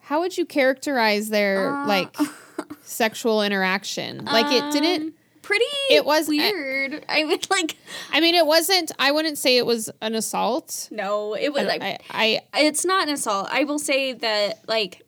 [0.00, 2.16] how would you characterize their Uh, like
[2.82, 4.24] sexual interaction?
[4.24, 7.04] Like it didn't Um, pretty It was- weird.
[7.08, 7.76] I would like
[8.12, 11.82] i mean it wasn't i wouldn't say it was an assault no, it was like
[11.82, 13.48] I, I it's not an assault.
[13.50, 15.02] I will say that like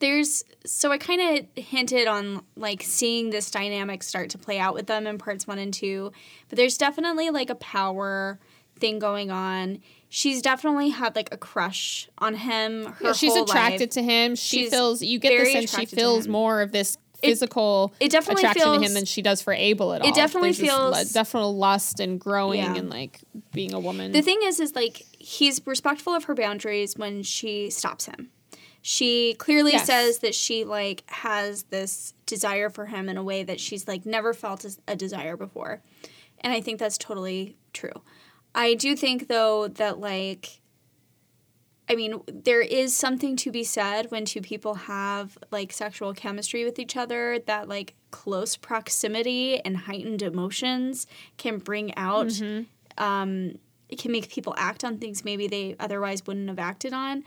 [0.00, 4.74] there's so I kind of hinted on like seeing this dynamic start to play out
[4.74, 6.12] with them in parts 1 and 2,
[6.48, 8.38] but there's definitely like a power
[8.78, 9.80] thing going on.
[10.08, 13.90] She's definitely had like a crush on him her Yeah, she's attracted life.
[13.90, 14.34] to him.
[14.34, 18.42] She She's feels you get the sense she feels more of this physical it definitely
[18.42, 20.08] attraction to him than she does for Abel at all.
[20.08, 22.74] it definitely There's feels- lu- definitely lust and growing Yeah.
[22.76, 23.20] and like
[23.52, 24.12] being a woman.
[24.12, 28.30] The thing is, is like he's respectful of her boundaries when she stops him.
[28.82, 29.86] She clearly Yes.
[29.86, 34.04] says that she like has this desire for him in a way that she's like
[34.04, 35.82] never felt a desire before,
[36.40, 38.02] and I think that's totally true.
[38.54, 40.60] I do think though that like.
[41.88, 46.64] I mean, there is something to be said when two people have like sexual chemistry
[46.64, 52.40] with each other that like close proximity and heightened emotions can bring out
[52.96, 57.24] um, it can make people act on things maybe they otherwise wouldn't have acted on.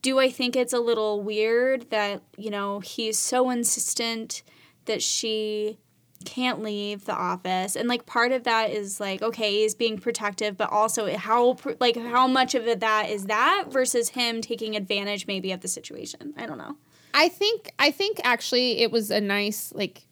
[0.00, 4.42] Do I think it's a little weird that, you know, he's so insistent
[4.86, 5.78] that she
[6.22, 7.76] can't leave the office.
[7.76, 11.96] And like part of that is like okay he's being protective but also how like
[11.96, 16.34] how much of it that is that versus him taking advantage maybe of the situation.
[16.36, 16.76] I don't know.
[17.14, 20.06] I think I think actually it was a nice like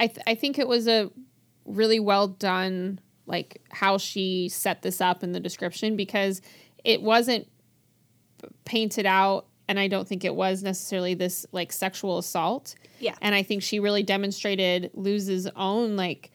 [0.00, 1.10] I th- I think it was a
[1.64, 6.42] really well done like how she set this up in the description because
[6.84, 7.48] it wasn't
[8.64, 12.74] painted out and I don't think it was necessarily this like sexual assault.
[13.00, 13.14] Yeah.
[13.20, 16.30] And I think she really demonstrated Luz's own like,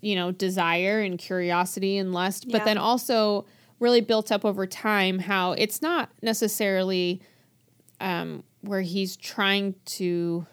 [0.00, 3.46] you know, desire and curiosity and lust, but then also
[3.80, 7.20] really built up over time how it's not necessarily
[8.00, 10.46] um, where he's trying to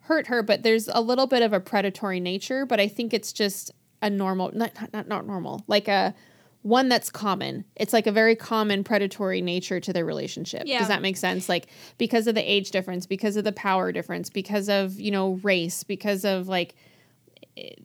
[0.00, 3.32] hurt her, but there's a little bit of a predatory nature, but I think it's
[3.32, 3.70] just
[4.02, 6.14] a normal, not, not, not normal, like a
[6.62, 7.64] one that's common.
[7.76, 10.64] It's like a very common predatory nature to their relationship.
[10.66, 10.78] Yeah.
[10.80, 11.48] Does that make sense?
[11.48, 15.40] Like because of the age difference, because of the power difference, because of, you know,
[15.42, 16.74] race, because of like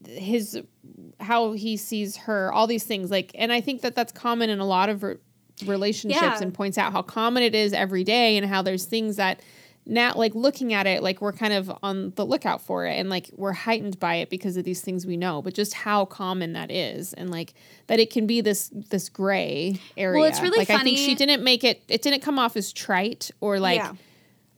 [0.05, 0.61] his
[1.19, 4.59] how he sees her, all these things like and I think that that's common in
[4.59, 5.15] a lot of re-
[5.65, 6.41] relationships Yeah.
[6.41, 9.39] and points out how common it is every day and how there's things that
[9.85, 13.09] now like looking at it like we're kind of on the lookout for it and
[13.09, 16.53] like we're heightened by it because of these things we know but just how common
[16.53, 17.53] that is and like
[17.87, 21.13] that it can be this this gray area well it's really like i think she
[21.13, 23.93] didn't make it it didn't come off as trite or like Yeah.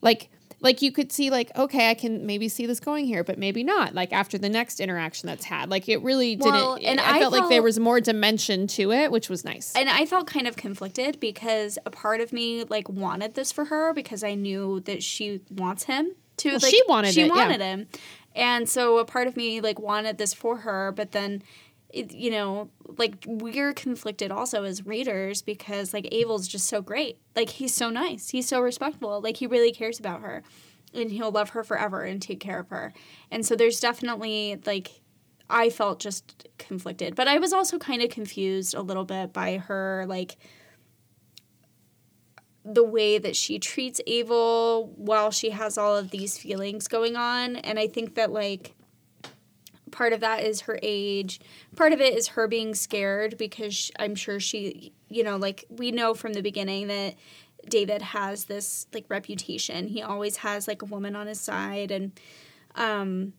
[0.02, 3.38] like like you could see like okay i can maybe see this going here but
[3.38, 7.00] maybe not like after the next interaction that's had like it really Well, didn't and
[7.00, 10.06] i, I felt like there was more dimension to it which was nice and I
[10.06, 14.24] felt kind of conflicted because a part of me like wanted this for her because
[14.24, 16.50] I knew that she wants him to.
[16.50, 17.34] Well, like, she wanted she it, yeah.
[17.34, 17.88] wanted him,
[18.36, 21.42] and so a part of me like wanted this for her, but then.
[21.94, 27.18] You know, like we're conflicted also as readers because like Abel's just so great.
[27.36, 28.30] Like he's so nice.
[28.30, 29.22] He's so respectful.
[29.22, 30.44] Like he really cares about her
[30.94, 32.94] and he'll love her forever and take care of her.
[33.32, 35.02] And so there's definitely like
[35.50, 39.58] I felt just conflicted, but I was also kind of confused a little bit by
[39.58, 40.38] her like
[42.66, 47.56] the way that she treats Abel while she has all of these feelings going on,
[47.56, 48.76] and I think that like
[49.92, 51.40] part of that is her age.
[51.76, 55.92] Part of it is her being scared because I'm sure she, you know, like we
[55.92, 57.16] know from the beginning that
[57.68, 59.88] David has this like reputation.
[59.88, 62.20] He always has like a woman on his side and
[62.76, 63.34] um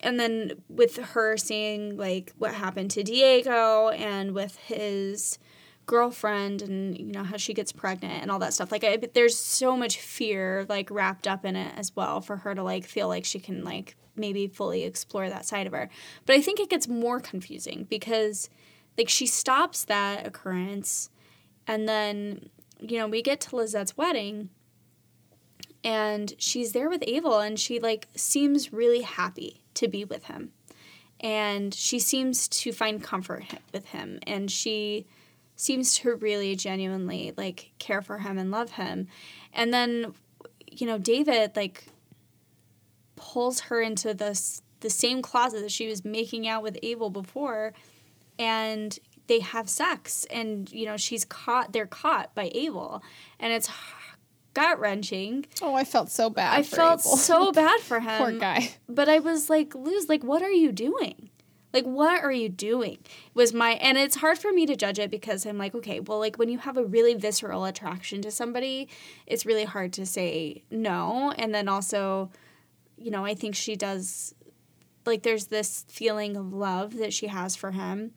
[0.00, 5.38] and then with her seeing like what happened to Diego and with his
[5.86, 9.36] girlfriend and you know how she gets pregnant and all that stuff like I, there's
[9.36, 13.06] so much fear like wrapped up in it as well for her to like feel
[13.06, 15.88] like she can like maybe fully explore that side of her.
[16.26, 18.48] But i think it gets more confusing because
[18.96, 21.10] like she stops that occurrence
[21.66, 22.48] and then
[22.80, 24.50] you know we get to lizette's wedding
[25.84, 30.52] and she's there with abel and she like seems really happy to be with him.
[31.20, 35.06] And she seems to find comfort with him and she
[35.56, 39.08] seems to really genuinely like care for him and love him.
[39.52, 40.14] And then
[40.66, 41.86] you know david like
[43.16, 47.72] pulls her into this the same closet that she was making out with abel before
[48.38, 53.02] and they have sex and you know she's caught they're caught by abel
[53.40, 53.70] and it's
[54.52, 57.16] gut wrenching oh i felt so bad i felt Abel.
[57.16, 60.72] so bad for him poor guy but I was like, Luz, like, what are you
[60.72, 61.30] doing?
[61.72, 62.98] Like, what are you doing?
[63.34, 66.20] Was my, and it's hard for me to judge it because I'm like, okay, well,
[66.20, 68.88] like, when you have a really visceral attraction to somebody,
[69.26, 71.32] it's really hard to say no.
[71.36, 72.30] And then also,
[73.04, 74.34] you know, I think she does,
[75.04, 78.12] like, there's this feeling of love that she has for him.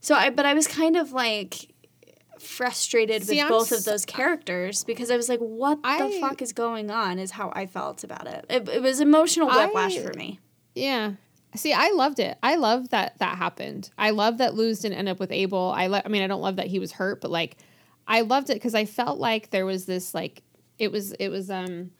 [0.00, 1.72] So I, but I was kind of like,
[2.38, 6.20] frustrated See, with I'm both of those characters because I was like, what the I-
[6.20, 7.18] fuck is going on?
[7.18, 8.44] Is how I felt about it.
[8.50, 9.68] It, it was emotional I-
[10.02, 10.38] for me.
[10.74, 11.12] Yeah.
[11.54, 12.36] See, I loved it.
[12.42, 13.90] I love that that happened.
[13.96, 15.72] I love that Luz didn't end up with Abel.
[15.74, 17.56] I lo- I mean, I don't love that he was hurt, but like,
[18.06, 20.42] I loved it because I felt like there was this like,
[20.78, 21.92] it was it was um,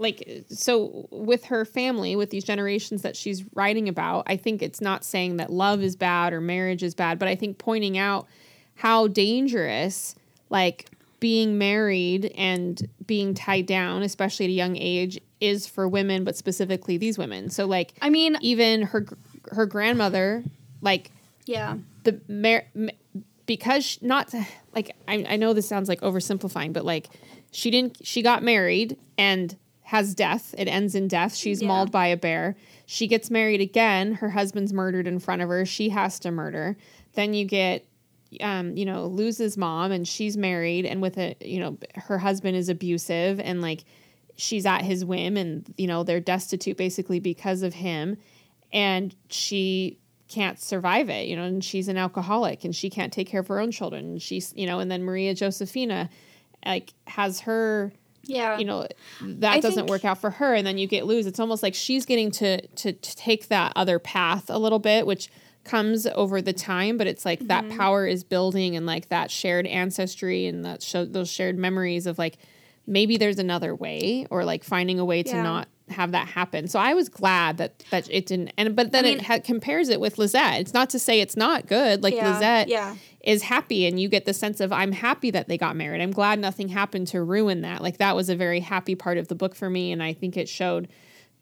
[0.00, 4.24] like so with her family with these generations that she's writing about.
[4.26, 7.36] I think it's not saying that love is bad or marriage is bad, but I
[7.36, 8.26] think pointing out
[8.76, 10.14] how dangerous
[10.48, 10.88] like
[11.20, 16.34] being married and being tied down, especially at a young age, is for women, but
[16.34, 17.50] specifically these women.
[17.50, 19.06] So like, I mean, even her
[19.52, 20.42] her grandmother,
[20.80, 21.10] like
[21.44, 22.66] yeah, the mar-
[23.44, 24.32] because sh- not
[24.74, 27.08] like I, I know this sounds like oversimplifying, but like
[27.50, 29.54] she didn't she got married and
[29.90, 30.54] has death.
[30.56, 31.34] It ends in death.
[31.34, 31.66] She's Yeah.
[31.66, 32.54] mauled by a bear.
[32.86, 34.12] She gets married again.
[34.12, 35.66] Her husband's murdered in front of her.
[35.66, 36.76] She has to murder.
[37.14, 37.84] Then you get
[38.40, 42.56] um, you know, Luz's mom and she's married and with a, you know, her husband
[42.56, 43.82] is abusive and like
[44.36, 48.16] she's at his whim and, you know, they're destitute basically because of him.
[48.72, 49.98] And she
[50.28, 53.48] can't survive it, you know, and she's an alcoholic and she can't take care of
[53.48, 54.04] her own children.
[54.04, 56.08] And she's, you know, and then Maria Josefina
[56.64, 57.92] like has her
[58.24, 58.58] Yeah.
[58.58, 58.86] you know
[59.22, 61.62] that I doesn't think- work out for her and then you get Luz it's almost
[61.62, 65.28] like she's getting to, to to take that other path a little bit which
[65.64, 67.68] comes over the time but it's like Mm-hmm.
[67.68, 72.06] that power is building and like that shared ancestry and that show those shared memories
[72.06, 72.38] of like
[72.86, 75.42] maybe there's another way or like finding a way to Yeah.
[75.42, 79.04] not have that happen so i was glad that that it didn't and but then
[79.04, 82.02] I mean- it ha- compares it with lizette it's not to say it's not good
[82.02, 82.94] like Yeah, lizette yeah.
[83.22, 86.00] Is happy and you get the sense of I'm happy that they got married.
[86.00, 87.82] I'm glad nothing happened to ruin that.
[87.82, 90.36] Like that was a very happy part of the book for me and I think
[90.36, 90.88] it showed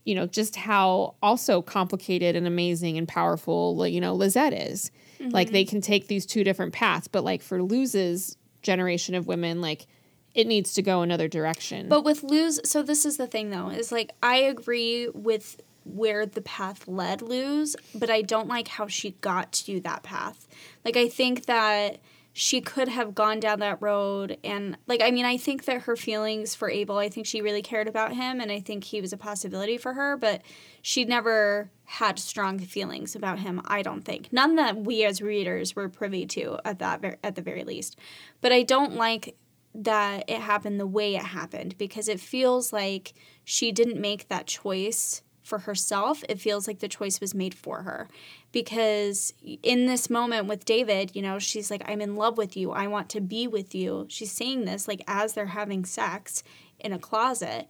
[0.05, 4.91] you know just how also complicated and amazing and powerful you know Lizette is.
[5.21, 5.71] Like they mm-hmm.
[5.71, 9.87] can take these two different paths, but like for Luz's generation of women like
[10.35, 11.89] it needs to go another direction.
[11.89, 16.27] But with Luz, so this is the thing though, is like I agree with where
[16.27, 20.47] the path led Luz, but I don't like how she got to that path.
[20.85, 21.99] Like I think that
[22.33, 25.97] she could have gone down that road and like I mean I think that her
[25.97, 29.13] feelings for Abel, I think she really cared about him and I think he was
[29.13, 30.43] a possibility for her, but
[30.81, 34.33] she never had strong feelings about him, I don't think.
[34.33, 37.99] None that we as readers were privy to at that ver- at the very least.
[38.41, 39.37] But I don't like
[39.75, 44.47] that it happened the way it happened because it feels like she didn't make that
[44.47, 46.23] choice for herself.
[46.29, 48.09] It feels like the choice was made for her.
[48.53, 49.33] Because
[49.63, 52.71] in this moment with David, you know, she's like, I'm in love with you.
[52.71, 54.07] I want to be with you.
[54.09, 56.43] She's saying this like as they're having sex
[56.79, 57.69] in a closet.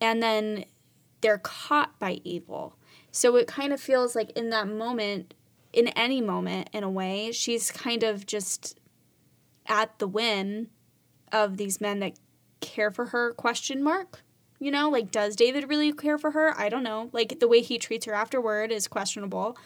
[0.00, 0.64] And then
[1.20, 2.76] they're caught by Abel.
[3.10, 5.34] So it kind of feels like in that moment,
[5.72, 8.78] in any moment, in a way, she's kind of just
[9.66, 10.68] at the whim
[11.30, 12.18] of these men that
[12.60, 14.22] care for her question mark
[14.58, 16.58] you know like does david really care for her?
[16.58, 17.10] I don't know.
[17.12, 19.56] Like the way he treats her afterward is questionable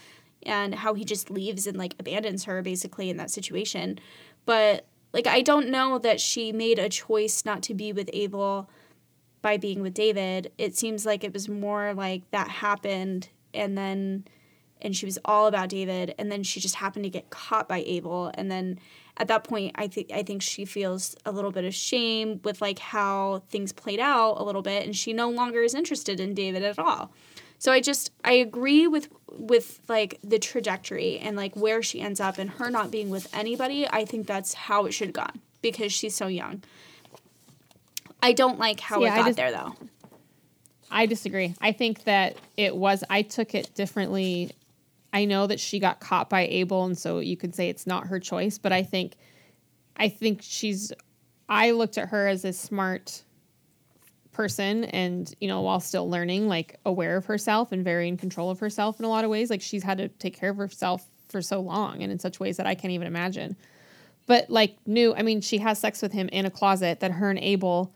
[0.45, 3.99] and how he just leaves and like abandons her basically in that situation.
[4.45, 8.69] But like i don't know that she made a choice not to be with abel
[9.41, 10.53] by being with david.
[10.59, 14.25] It seems like it was more like that happened and then
[14.81, 17.83] and she was all about david and then she just happened to get caught by
[17.87, 18.79] abel and then
[19.17, 22.61] at that point i think i think she feels a little bit of shame with
[22.61, 26.35] like how things played out a little bit and she no longer is interested in
[26.35, 27.13] david at all
[27.59, 32.21] so i just i agree with with like the trajectory and like where she ends
[32.21, 35.41] up and her not being with anybody i think that's how it should have gone
[35.61, 36.63] because she's so young
[38.23, 39.75] i don't like how See, it I got there though
[40.93, 41.55] I disagree.
[41.61, 44.53] I think that it was, I took it differently.
[45.13, 48.07] I know that she got caught by Abel, and so you could say it's not
[48.07, 49.17] her choice, but I think,
[49.97, 50.93] I think she's,
[51.49, 53.23] I looked at her as a smart
[54.33, 58.51] person and, you know, while still learning, like aware of herself and very in control
[58.51, 59.51] of herself in a lot of ways.
[59.51, 62.57] Like she's had to take care of herself for so long and in such ways
[62.57, 63.57] that I can't even imagine.
[64.27, 67.29] But like, knew, I mean, she has sex with him in a closet that her
[67.29, 67.95] and Abel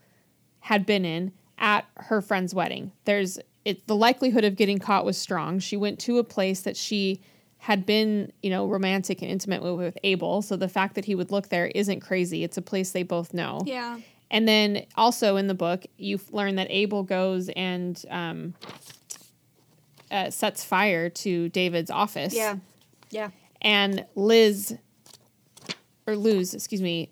[0.59, 2.91] had been in at her friend's wedding.
[3.05, 5.59] There's it the likelihood of getting caught was strong.
[5.59, 7.19] She went to a place that she
[7.57, 10.41] had been, you know, romantic and intimate with, with Abel.
[10.41, 12.43] So the fact that he would look there isn't crazy.
[12.45, 13.61] It's a place they both know.
[13.65, 13.99] yeah
[14.31, 18.53] And then also in the book, you learn that Abel goes and um,
[20.09, 22.33] uh, sets fire to David's office.
[22.33, 22.55] yeah
[23.09, 24.77] yeah And Liz,
[26.05, 27.11] or Luz, excuse me,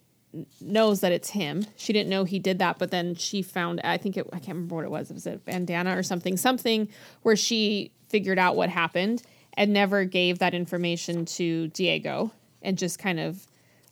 [0.61, 1.65] knows that it's him.
[1.75, 4.49] She didn't know he did that, but then she found, I think it, I can't
[4.49, 5.09] remember what it was.
[5.09, 6.89] It was a bandana or something, something
[7.21, 9.21] where she figured out what happened
[9.53, 13.47] and never gave that information to Diego and just kind of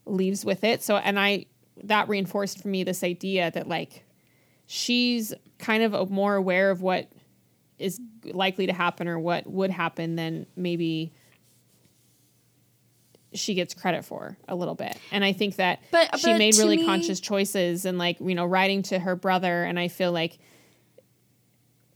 [0.06, 0.84] leaves with it.
[0.84, 1.46] So, and I,
[1.84, 4.04] that reinforced for me this idea that like
[4.68, 7.10] she's kind of more aware of what
[7.80, 11.14] is likely to happen or what would happen than maybe
[13.34, 14.98] she gets credit for a little bit.
[15.12, 18.36] And I think that But- she but made really me- conscious choices and like, you
[18.36, 20.40] know, writing to her brother and I feel like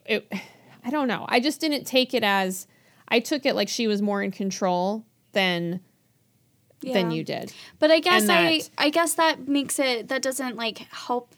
[0.06, 0.28] it
[0.84, 1.26] I don't know.
[1.28, 2.66] I just didn't take it as
[3.10, 5.82] I took it like she was more in control than
[6.82, 7.52] than you did.
[7.80, 11.34] But I guess And I I guess that makes it that doesn't like help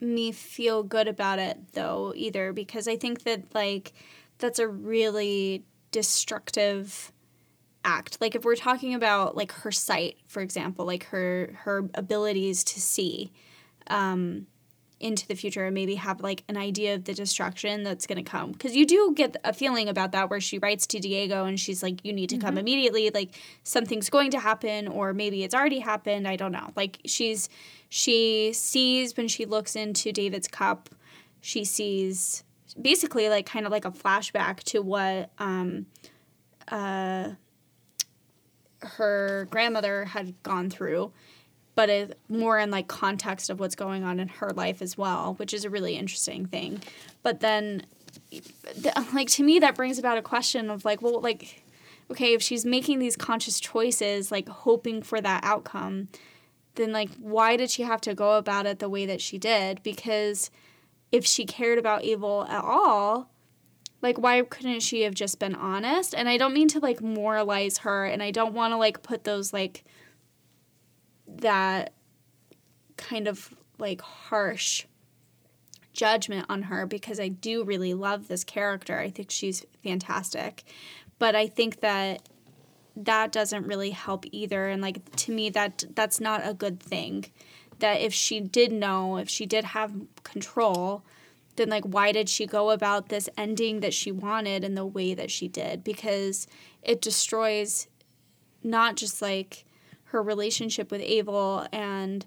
[0.00, 3.92] me feel good about it though either because I think that like
[4.38, 7.12] that's a really destructive
[7.86, 8.18] act.
[8.20, 12.80] Like if we're talking about like her sight, for example, like her her abilities to
[12.80, 13.32] see
[13.86, 14.46] um
[14.98, 18.28] into the future and maybe have like an idea of the destruction that's going to
[18.28, 18.52] come.
[18.52, 21.82] Because you do get a feeling about that where she writes to diego and she's
[21.82, 25.78] like you need to come immediately like something's going to happen or maybe it's already
[25.78, 26.72] happened i don't know.
[26.74, 27.48] Like she's
[27.88, 30.88] she sees when she looks into david's cup
[31.40, 32.42] she sees
[32.80, 35.86] basically like kind of like a flashback to what um
[36.68, 37.30] uh
[38.82, 41.12] her grandmother had gone through
[41.76, 45.34] but it more in like context of what's going on in her life as well,
[45.34, 46.80] which is a really interesting thing.
[47.22, 47.84] But then,
[49.12, 51.62] like to me, that brings about a question of like, well, like,
[52.10, 56.08] okay, if she's making these conscious choices, like hoping for that outcome,
[56.76, 59.82] then like, why did she have to go about it the way that she did?
[59.82, 60.50] Because
[61.12, 63.30] if she cared about Abel at all,
[64.06, 66.14] like why couldn't she have just been honest?
[66.14, 69.24] And i don't mean to like moralize her and i don't want to like put
[69.24, 69.84] those like
[71.26, 71.92] that
[72.96, 74.86] kind of like harsh
[75.92, 78.98] judgment on her because i do really love this character.
[78.98, 80.62] I think she's fantastic.
[81.18, 82.28] But i think that
[82.96, 87.26] that doesn't really help either and like to me that that's not a good thing.
[87.80, 89.92] That if she did know if she did have
[90.22, 91.02] control
[91.56, 95.14] then like why did she go about this ending that she wanted in the way
[95.14, 95.84] that she did?
[95.84, 96.46] Because
[96.82, 97.88] it destroys
[98.62, 99.64] not just like
[100.04, 102.26] her relationship with Abel and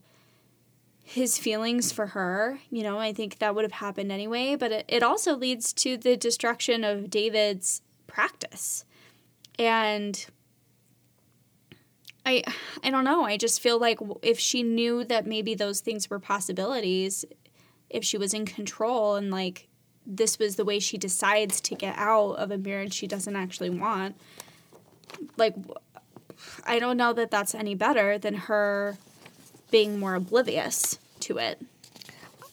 [1.04, 4.86] his feelings for her you know i think that would have happened anyway but it,
[4.88, 8.84] it also leads to the destruction of david's practice.
[9.58, 10.26] And
[12.26, 12.44] i
[12.84, 13.24] i don't know.
[13.24, 17.24] I just feel like if she knew that maybe those things were possibilities
[17.90, 19.68] if she was in control and like
[20.06, 23.70] this was the way she decides to get out of a marriage she doesn't actually
[23.70, 24.16] want
[25.38, 25.56] like
[26.66, 28.98] i don't know that that's any better than her
[29.72, 31.62] being more oblivious to it.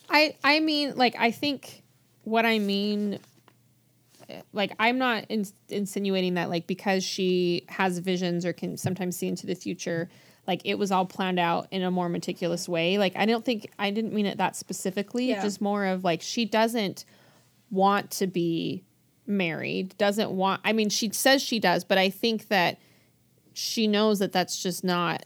[0.09, 1.83] I I mean like I think
[2.25, 3.19] what I mean
[4.53, 9.29] like I'm not in, insinuating that like because she has visions or can sometimes see
[9.29, 10.09] into the future
[10.47, 12.99] like it was all planned out in a more meticulous way.
[12.99, 15.29] Like I don't think I didn't mean it that specifically.
[15.31, 15.43] Yeah.
[15.43, 17.05] Just more of like she doesn't
[17.71, 18.85] want to be
[19.27, 19.97] married.
[19.99, 20.61] Doesn't want.
[20.65, 22.79] I mean, she says she does, but I think that
[23.55, 25.25] she knows that that's just not.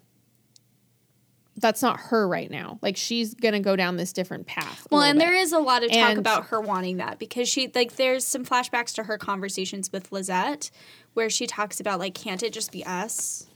[1.57, 2.79] That's not her right now.
[2.81, 4.87] Like she's gonna go down this different path.
[4.91, 5.27] well and bit.
[5.27, 8.27] there is a lot of talk And- about her wanting that because she like there's
[8.27, 10.71] some flashbacks to her conversations with lizette
[11.13, 13.47] where she talks about like can't it just be us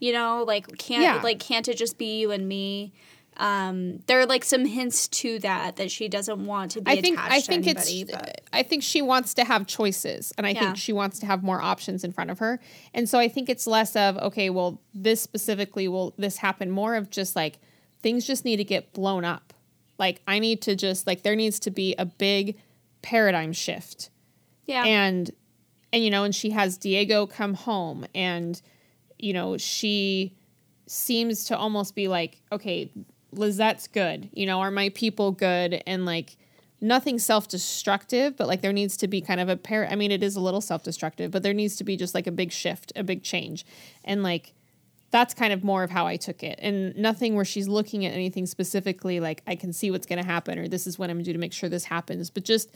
[0.00, 1.20] you know like can't Yeah.
[1.22, 2.92] like can't it just be you and me
[3.36, 7.00] um there are like some hints to that that she doesn't want to be I
[7.00, 10.50] think I think to it's but I think she wants to have choices and I
[10.50, 10.60] Yeah.
[10.60, 12.60] think she wants to have more options in front of her.
[12.92, 16.96] And so I think it's less of okay, well this specifically will this happen more
[16.96, 17.58] of just like
[18.02, 19.54] things just need to get blown up.
[19.98, 22.58] Like I need to just like there needs to be a big
[23.02, 24.10] paradigm shift.
[24.66, 25.30] yeah And
[25.92, 28.60] and you know and she has Diego come home and
[29.22, 30.36] you know she
[30.86, 32.90] seems to almost be like okay
[33.32, 35.82] Lizette's good you know are my people good?
[35.86, 36.36] And like
[36.80, 40.22] nothing self-destructive but like there needs to be kind of a pair I mean it
[40.22, 43.04] is a little self-destructive but there needs to be just like a big shift a
[43.04, 43.66] big change.
[44.04, 44.54] And like
[45.10, 46.58] that's kind of more of how I took it.
[46.62, 50.26] And nothing where she's looking at anything specifically like I can see what's going to
[50.26, 52.44] happen or this is what I'm going to do to make sure this happens but
[52.44, 52.70] just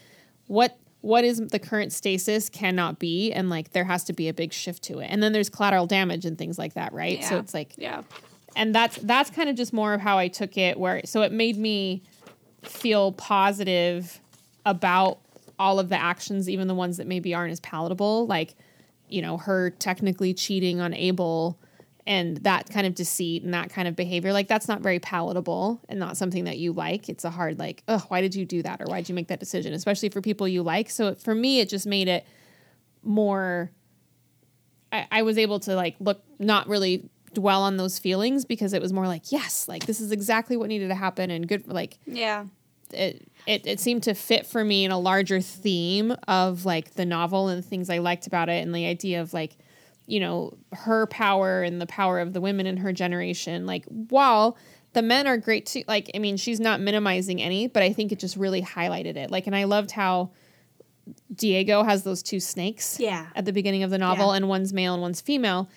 [0.47, 4.33] what what is the current stasis cannot be and like there has to be a
[4.33, 5.09] big shift to it.
[5.11, 7.19] And then there's collateral damage and things like that right?
[7.19, 7.29] Yeah.
[7.29, 8.03] so it's like yeah.
[8.57, 11.31] and that's that's kind of just more of how I took it where so it
[11.31, 12.03] made me
[12.63, 14.19] feel positive
[14.65, 15.19] about
[15.59, 18.55] all of the actions even the ones that maybe aren't as palatable like
[19.11, 21.59] you know her technically cheating on Abel
[22.07, 25.81] and that kind of deceit and that kind of behavior like that's not very palatable
[25.89, 27.09] and not something that you like.
[27.09, 29.29] It's a hard like oh why did you do that or why did you make
[29.29, 29.73] that decision?
[29.73, 30.91] Especially for people you like.
[30.91, 32.27] So for me it just made it
[33.03, 33.71] more
[34.93, 38.81] I, I was able to like look not really dwell on those feelings because it
[38.81, 41.99] was more like yes like this is exactly what needed to happen and good like
[42.07, 42.45] yeah.
[42.93, 47.05] it, it it seemed to fit for me in a larger theme of like the
[47.05, 49.57] novel and the things I liked about it and the idea of like
[50.07, 54.57] you know her power and the power of the women in her generation like while
[54.93, 58.13] the men are great too like I mean she's not minimizing any but I think
[58.13, 60.31] it just really highlighted it like and I loved how
[61.35, 63.27] Diego has those two snakes Yeah.
[63.35, 64.37] at the beginning of the novel Yeah.
[64.37, 65.69] and one's male and one's female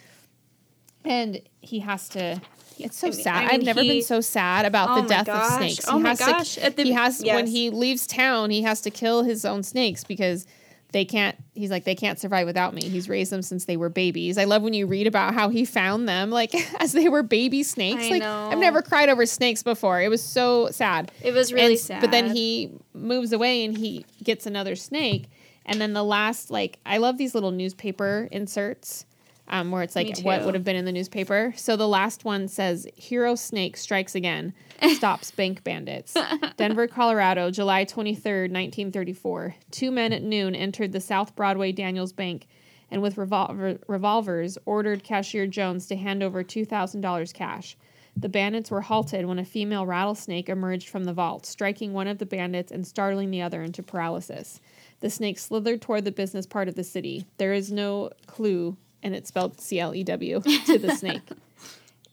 [1.06, 2.42] and he has to
[2.80, 3.36] it's so I mean- sad.
[3.36, 5.48] I mean, I've never he- been so sad about Oh the death gosh.
[5.52, 5.86] of snakes.
[5.88, 6.56] Oh he my has gosh.
[6.56, 9.64] to At the- he has when he leaves town, he has to kill his own
[9.64, 10.46] snakes because
[10.94, 12.82] they can't he's like they can't survive without me.
[12.82, 14.38] He's raised them since they were babies.
[14.38, 17.64] I love when you read about how he found them like as they were baby
[17.64, 18.06] snakes.
[18.06, 18.50] I like know.
[18.52, 20.02] I've never cried over snakes before.
[20.02, 21.12] It was so sad.
[21.22, 22.02] It was really And- sad.
[22.02, 25.30] But then he moves away and he gets another snake.
[25.66, 29.06] And then the last, like, I love these little newspaper inserts
[29.50, 31.54] um, where it's like what would have been in the newspaper.
[31.58, 34.54] So the last one says, Hero Snake strikes again,
[34.96, 36.16] stops bank bandits.
[36.58, 39.56] Denver, Colorado, July 23rd, 1934.
[39.72, 42.48] Two men at noon entered the South Broadway Daniels Bank
[42.90, 47.78] and with revolver, revolvers ordered Cashier Jones to hand over $2,000 cash.
[48.16, 52.18] The bandits were halted when a female rattlesnake emerged from the vault, striking one of
[52.18, 54.60] the bandits and startling the other into paralysis.
[55.02, 57.28] The snake slithered toward the business part of the city.
[57.38, 61.22] There is no clue, and it's spelled C L E W, to the snake.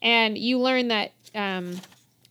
[0.03, 1.81] And you learn that um,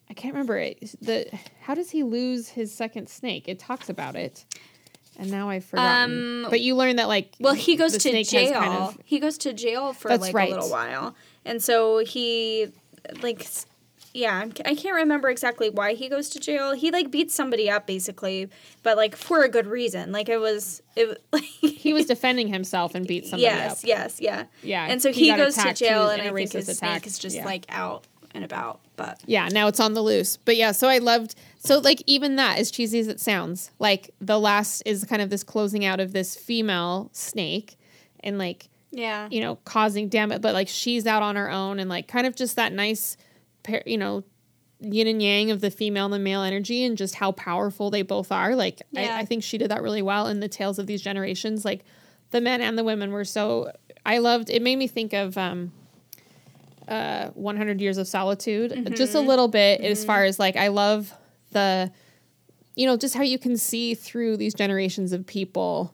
[0.10, 0.80] I can't remember it.
[1.02, 1.28] The
[1.62, 3.48] how does he lose his second snake?
[3.48, 4.46] It talks about it,
[5.18, 6.44] and now I've forgotten.
[6.46, 8.54] Um, but you learn that like Well, he goes to jail.
[8.54, 10.52] kind of- he goes to jail for like right.
[10.52, 12.68] a little while, and so he
[13.22, 13.48] like.
[14.16, 16.74] Yeah, I'm- can't remember exactly why he goes to jail.
[16.74, 18.48] He like beats somebody up basically,
[18.84, 20.12] but like for a good reason.
[20.12, 23.88] Like it was it like he was defending himself and beat somebody yes, up.
[23.88, 26.70] yes, yes, yeah, Yeah, And so he he, goes to jail, and I think his
[26.70, 26.78] attack.
[27.02, 27.46] snake is just Yeah.
[27.46, 28.80] like out and about.
[28.96, 30.38] But Yeah, now it's on the loose.
[30.38, 34.12] But yeah, so I loved so like even that, as cheesy as it sounds, like
[34.20, 37.78] the last is kind of this closing out of this female snake
[38.20, 41.90] and like yeah, you know causing damage, but like she's out on her own and
[41.90, 43.18] like kind of just that nice,
[43.64, 44.24] pair, you know,
[44.80, 48.04] yin and yang of the female and the male energy and just how powerful they
[48.04, 48.56] both are.
[48.56, 49.16] Like Yeah.
[49.16, 51.66] I, I think she did that really well in the tales of these generations.
[51.66, 51.84] Like
[52.32, 53.72] the men and the women were so.
[54.06, 54.50] I loved.
[54.50, 55.38] It made me think of.
[55.38, 55.72] um
[56.88, 61.14] uh 100 years of solitude just a little bit as far as like i love
[61.52, 61.92] the
[62.76, 65.94] you know just how you can see through these generations of people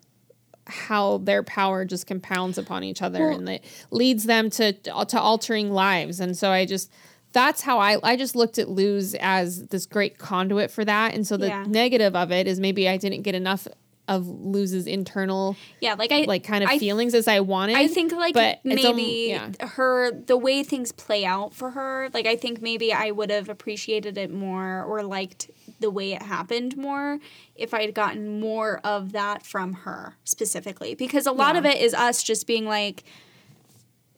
[0.68, 5.20] how their power just compounds upon each other Well- and it leads them to to
[5.20, 6.20] altering lives.
[6.20, 6.92] And so i just
[7.32, 11.14] that's how i i just looked at Luz as this great conduit for that.
[11.16, 11.66] And so the Yeah.
[11.68, 13.68] negative of it is maybe i didn't get enough
[14.10, 15.94] of Luz's internal yeah.
[15.94, 17.78] Like I like kind of I feelings as I wanted.
[17.78, 19.52] I think like but maybe yeah.
[19.62, 23.48] her the way things play out for her, like I think maybe I would have
[23.50, 27.20] appreciated it more or liked the way it happened more
[27.56, 30.96] if I had gotten more of that from her specifically.
[30.96, 31.60] Because a lot Yeah.
[31.60, 33.04] of it is us just being like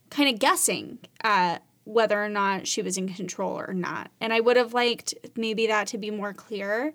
[0.10, 4.10] kind of guessing at whether or not she was in control or not.
[4.22, 6.94] And I would have liked maybe that to be more clear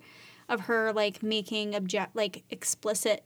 [0.48, 3.24] of her like making object like explicit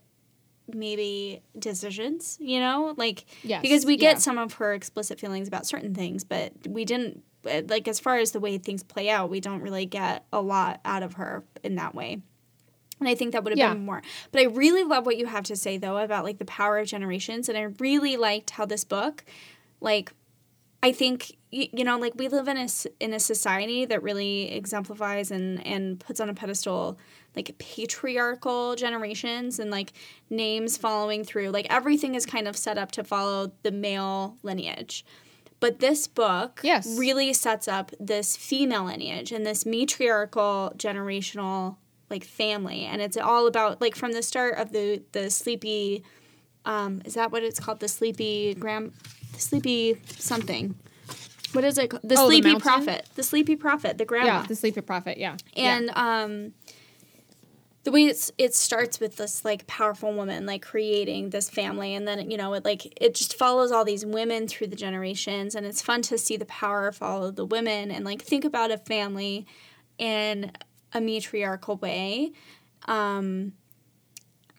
[0.73, 2.93] maybe decisions, you know?
[2.97, 4.19] Like Yes, because we get yeah.
[4.19, 8.31] some of her explicit feelings about certain things, but we didn't like as far as
[8.31, 11.75] the way things play out, we don't really get a lot out of her in
[11.75, 12.21] that way.
[12.99, 13.73] And I think that would have Yeah.
[13.73, 14.03] been more.
[14.31, 16.87] But I really love what you have to say though about like the power of
[16.87, 19.25] generations and I really liked how this book
[19.79, 20.13] like
[20.83, 22.67] I think you know like we live in a
[22.99, 26.97] in a society that really exemplifies and and puts on a pedestal
[27.35, 29.93] like patriarchal generations and like
[30.29, 35.05] names following through like everything is kind of set up to follow the male lineage.
[35.59, 36.97] But this book Yes.
[36.97, 41.75] really sets up this female lineage and this matriarchal generational
[42.09, 46.03] like family and it's all about like from the start of the the sleepy
[46.65, 48.91] um is that what it's called the sleepy gram
[49.33, 50.75] the sleepy something
[51.53, 52.03] what is it called?
[52.03, 52.61] the Oh, sleepy mountain?
[52.61, 55.17] prophet the sleepy prophet the grandma yeah, the sleepy prophet.
[55.17, 56.53] Yeah, and um
[57.83, 62.07] the way it's it starts with this like powerful woman like creating this family and
[62.07, 65.65] then you know it like it just follows all these women through the generations and
[65.65, 68.77] it's fun to see the power of follow the women and like think about a
[68.77, 69.47] family
[69.97, 70.51] in
[70.93, 72.31] a matriarchal way
[72.85, 73.51] um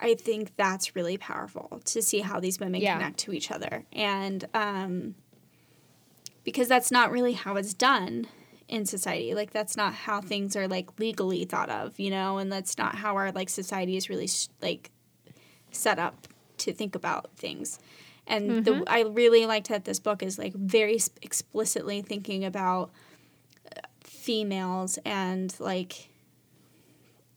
[0.03, 2.95] I think that's really powerful to see how these women Yeah.
[2.95, 3.85] connect to each other.
[3.93, 5.15] And um,
[6.45, 8.27] because that's not really how it's done
[8.69, 9.35] in society.
[9.35, 12.97] Like that's not how things are like legally thought of, you know, and that's not
[12.97, 14.29] how our like society is really
[14.61, 14.91] like
[15.71, 16.27] set up
[16.59, 17.79] to think about things.
[18.27, 22.93] And the, I really liked that this book is like very explicitly thinking about
[23.77, 26.09] uh, females and like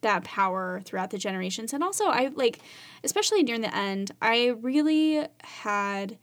[0.05, 1.73] that power throughout the generations.
[1.73, 2.59] And also, I like,
[3.03, 6.17] especially near the end, I really had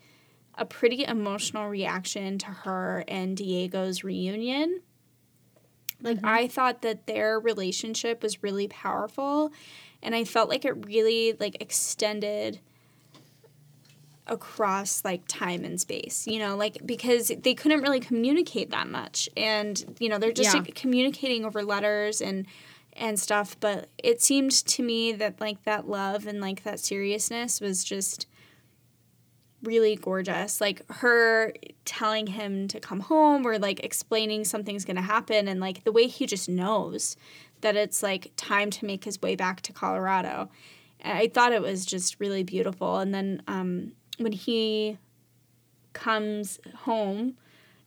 [0.56, 4.82] a pretty emotional reaction to her and Diego's reunion.
[6.00, 6.26] Like, mm-hmm.
[6.26, 9.52] I thought that their relationship was really powerful,
[10.02, 12.60] and I felt like it really like extended
[14.28, 19.28] across like time and space you know like because they couldn't really communicate that much
[19.36, 20.60] and you know they're just Yeah.
[20.60, 22.46] like, communicating over letters and
[22.94, 27.60] and stuff but it seemed to me that like that love and like that seriousness
[27.60, 28.26] was just
[29.62, 30.60] really gorgeous.
[30.60, 31.52] Like her
[31.84, 35.92] telling him to come home or like explaining something's going to happen and like the
[35.92, 37.16] way he just knows
[37.60, 40.50] that it's like time to make his way back to Colorado.
[41.04, 42.98] I thought it was just really beautiful.
[42.98, 44.98] And then um when he
[45.92, 47.36] comes home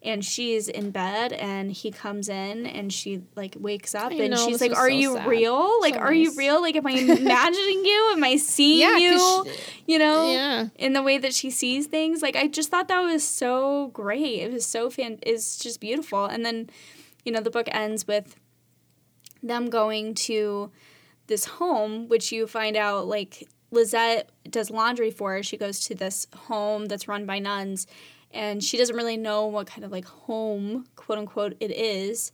[0.05, 4.31] and she's in bed and he comes in and she like wakes up I and
[4.31, 5.27] know, she's like are so you sad.
[5.27, 5.81] real?
[5.81, 6.61] Like So are you real?
[6.61, 6.91] Like am i
[7.23, 8.11] imagining you?
[8.13, 9.17] Am i seeing Yeah, you?
[9.17, 9.47] 'cause
[9.87, 10.31] you know?
[10.31, 10.67] Yeah.
[10.75, 12.21] in the way that she sees things.
[12.21, 14.39] Like i just thought that was so great.
[14.41, 16.25] It was so fan it's just beautiful.
[16.25, 16.69] And then
[17.25, 18.35] you know, the book ends with
[19.41, 20.71] them going to
[21.27, 25.43] this home, which you find out like Lizette does laundry for her.
[25.43, 27.87] She goes to this home that's run by nuns,
[28.35, 32.31] and she doesn't really know what kind of like home, quote unquote, it is.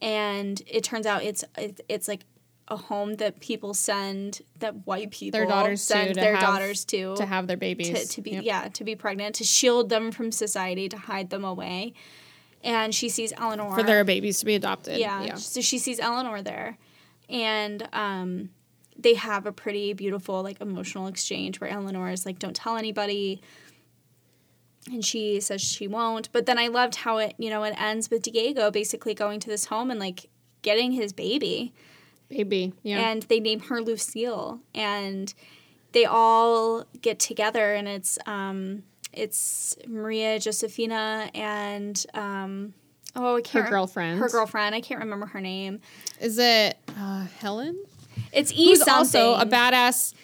[0.00, 1.44] And it turns out it's
[1.88, 2.24] it's like
[2.68, 6.40] a home that people send that white people Their daughters send to, to their have-
[6.42, 7.88] daughters to to have their babies.
[7.90, 8.44] to, to be Yep.
[8.44, 11.92] yeah to be pregnant to shield them from society to hide them away
[12.64, 14.98] and she sees eleanor for their babies to be adopted.
[14.98, 16.78] yeah, so she sees eleanor there
[17.28, 18.50] and um,
[18.96, 23.42] they have a pretty beautiful like emotional exchange where eleanor is like don't tell anybody
[24.90, 28.10] and she says she won't but then i loved how it you know it ends
[28.10, 30.28] with diego basically going to this home and like
[30.62, 31.72] getting his baby
[32.28, 32.72] baby.
[32.82, 33.10] Yeah.
[33.10, 35.34] and they name her Lucille, and
[35.92, 42.72] they all get together, and it's um, it's Maria Josefina and um,
[43.14, 44.18] oh, I can't Her rem- girlfriend.
[44.20, 44.74] her girlfriend.
[44.74, 45.80] I can't remember her name.
[46.22, 47.78] Is it uh, Helen?
[48.32, 49.20] It's E Who's something.
[49.20, 50.14] also a badass.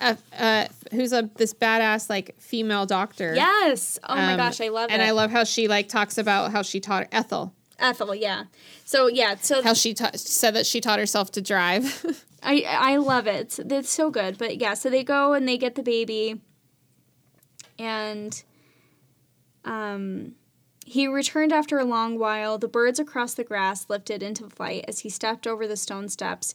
[0.00, 3.34] Uh, uh, who's a this badass like female doctor?
[3.34, 3.98] Yes.
[4.08, 4.94] Oh my Um, gosh, I love that.
[4.94, 5.06] and it.
[5.06, 8.14] I love how she like talks about how she taught Ethel Ethel.
[8.14, 8.44] Yeah.
[8.84, 9.34] So yeah.
[9.40, 12.04] So how she ta- said that she taught herself to drive.
[12.42, 13.36] I I love it.
[13.40, 14.38] It's, it's so good.
[14.38, 16.40] But yeah, so they go and they get the baby,
[17.78, 18.42] and
[19.64, 20.32] um,
[20.84, 22.58] he returned after a long while.
[22.58, 26.54] The birds across the grass lifted into flight as he stepped over the stone steps,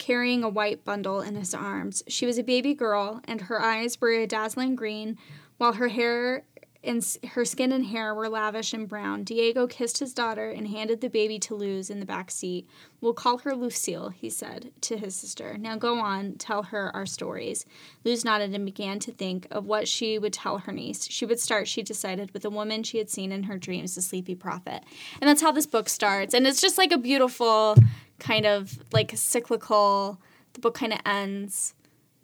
[0.00, 2.02] carrying a white bundle in his arms.
[2.08, 5.16] She was a baby girl, and her eyes were a dazzling green,
[5.58, 6.44] while her hair
[6.82, 9.22] and her skin and hair were lavish and brown.
[9.22, 12.66] Diego kissed his daughter and handed the baby to Luz in the back seat.
[13.02, 15.58] We'll call her Lucille, he said to his sister.
[15.58, 17.66] Now go on, tell her our stories.
[18.02, 21.06] Luz nodded and began to think of what she would tell her niece.
[21.10, 24.02] She would start, she decided, with a woman she had seen in her dreams, the
[24.02, 24.82] sleepy prophet.
[25.20, 26.32] And that's how this book starts.
[26.32, 27.76] And it's just like a beautiful
[28.18, 30.18] kind of like cyclical.
[30.54, 31.74] The book kind of ends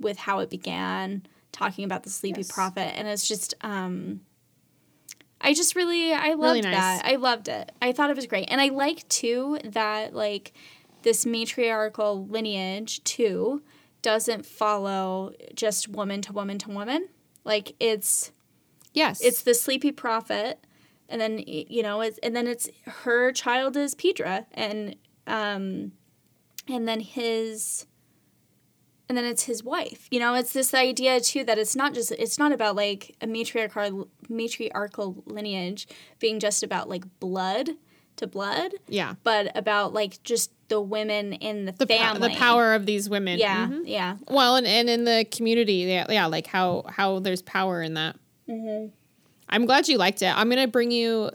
[0.01, 2.53] with how it began, talking about the sleepy Yes.
[2.53, 2.97] prophet.
[2.99, 4.21] And it's just um
[5.41, 6.73] I just really I loved Really nice.
[6.73, 7.03] that.
[7.05, 7.73] I loved it.
[7.81, 8.49] I thought it was great.
[8.51, 10.53] And I like too that like
[11.03, 13.63] this matriarchal lineage too
[14.03, 17.09] doesn't follow just woman to woman to woman.
[17.45, 18.33] Like it's
[18.93, 20.59] yes, it's the sleepy prophet
[21.09, 25.93] and then you know it's and then it's her child is Pedra and um
[26.69, 27.87] and then his
[29.09, 30.09] and then it's his wife.
[30.11, 33.27] You know, it's this idea too that it's not just it's not about like a
[33.27, 35.87] matriarchal matriarchal lineage
[36.19, 37.71] being just about like blood
[38.17, 39.15] to blood, yeah.
[39.25, 42.29] but about like just the women in the, The, po- family.
[42.31, 43.39] the power of these women.
[43.39, 43.83] Yeah, Mhm.
[43.85, 44.17] yeah.
[44.29, 48.17] Well, and, and in the community, yeah, yeah, like how how there's power in that.
[48.49, 48.89] Mm-hmm.
[49.49, 50.35] I'm glad you liked it.
[50.37, 51.31] I'm gonna bring you.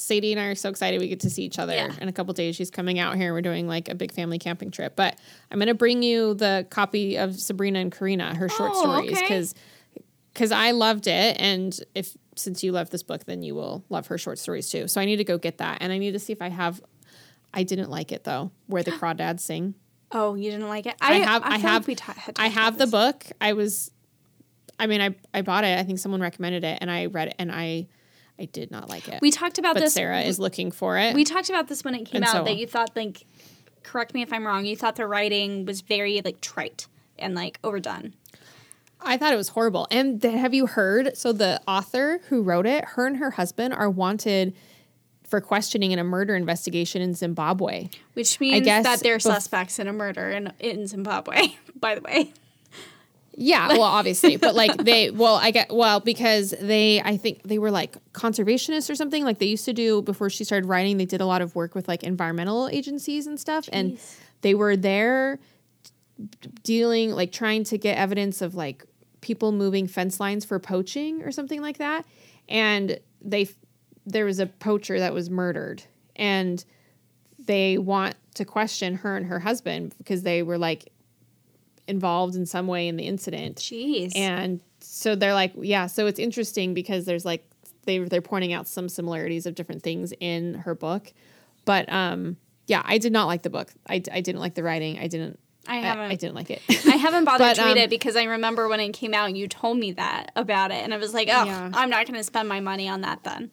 [0.00, 1.92] Sadie and I are so excited we get to see each other Yeah.
[2.00, 2.56] in a couple days.
[2.56, 3.32] She's coming out here.
[3.32, 4.96] We're doing like a big family camping trip.
[4.96, 5.18] But
[5.50, 9.20] I'm gonna bring you the copy of Sabrina and Corina, her short Oh, stories, okay.
[9.20, 9.54] because
[10.32, 14.06] because I loved it, and if since you love this book, then you will love
[14.06, 14.88] her short stories too.
[14.88, 16.80] So I need to go get that, and I need to see if I have.
[17.52, 19.74] I didn't like it though, where the crawdads sing.
[20.12, 20.94] Oh, you didn't like it?
[21.00, 23.26] I have- I feel have- Like ta- I have the book.
[23.40, 23.90] I was,
[24.78, 25.78] I mean, I I bought it.
[25.78, 27.88] I think someone recommended it, and I read it, and I
[28.40, 29.20] I did not like it.
[29.20, 29.92] We talked about but this.
[29.94, 31.14] Sarah is looking for it.
[31.14, 33.26] We talked about this when it came And out so- that you thought like
[33.82, 36.86] correct me if I'm wrong, you thought the writing was very like trite
[37.18, 38.14] and like overdone.
[39.02, 39.86] I thought it was horrible.
[39.90, 41.16] And th- have you heard?
[41.16, 44.54] So the author who wrote it, her and her husband are wanted
[45.24, 47.88] for questioning in a murder investigation in Zimbabwe.
[48.14, 52.32] Which means that they're bef- suspects in a murder in, in Zimbabwe, by the way.
[53.32, 57.58] Yeah, well, obviously, but like they, well, I get, well, because they, I think they
[57.58, 59.24] were like conservationists or something.
[59.24, 60.96] Like they used to do before she started writing.
[60.96, 63.98] They did a lot of work with like environmental agencies and stuff, and
[64.42, 65.38] they were there
[66.62, 68.84] dealing, like trying to get evidence of like
[69.20, 72.04] people moving fence lines for poaching or something like that.
[72.48, 73.48] And they,
[74.06, 75.82] there was a poacher that was murdered,
[76.16, 76.64] and
[77.38, 80.92] they want to question her and her husband because they were like
[81.90, 83.56] involved in some way in the incident.
[83.58, 84.16] Jeez.
[84.16, 87.44] And so they're like, yeah, so it's interesting because there's like
[87.84, 91.12] they they're pointing out some similarities of different things in her book.
[91.64, 92.36] But um
[92.66, 93.72] yeah, I did not like the book.
[93.88, 94.98] I, I didn't like the writing.
[94.98, 96.62] I didn't I I, haven't I didn't like it.
[96.86, 99.34] I haven't bothered But, to read um, it because I remember when it came out
[99.36, 101.70] you told me that about it and I was like, oh, Yeah.
[101.74, 103.50] I'm not going to spend my money on that then.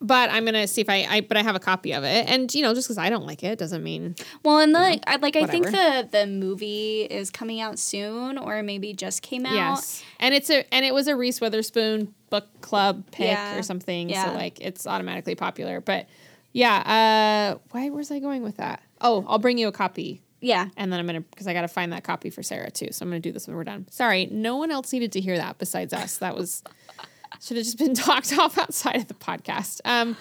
[0.00, 2.28] But I'm gonna see if I, I but I have a copy of it.
[2.28, 5.16] And you know, just because I don't like it doesn't mean Well, and the I
[5.16, 9.54] like I think the the movie is coming out soon or maybe just came out.
[9.54, 10.02] Yes.
[10.18, 13.58] And it's a and it was a Reese Witherspoon book club pick Yeah.
[13.58, 14.08] or something.
[14.08, 14.26] Yeah.
[14.26, 15.80] So like it's automatically popular.
[15.80, 16.06] But
[16.52, 17.54] Yeah.
[17.54, 17.90] Uh, why?
[17.90, 18.82] was I going with that?
[19.00, 20.68] Oh, I'll bring you a copy, Yeah.
[20.76, 22.88] and then I'm gonna because I got to find that copy for Sarah too.
[22.92, 23.86] So I'm gonna do this when we're done.
[23.90, 26.18] Sorry, no one else needed to hear that besides us.
[26.18, 26.62] That was
[27.40, 29.80] should have just been talked off outside of the podcast.
[29.84, 30.16] Um,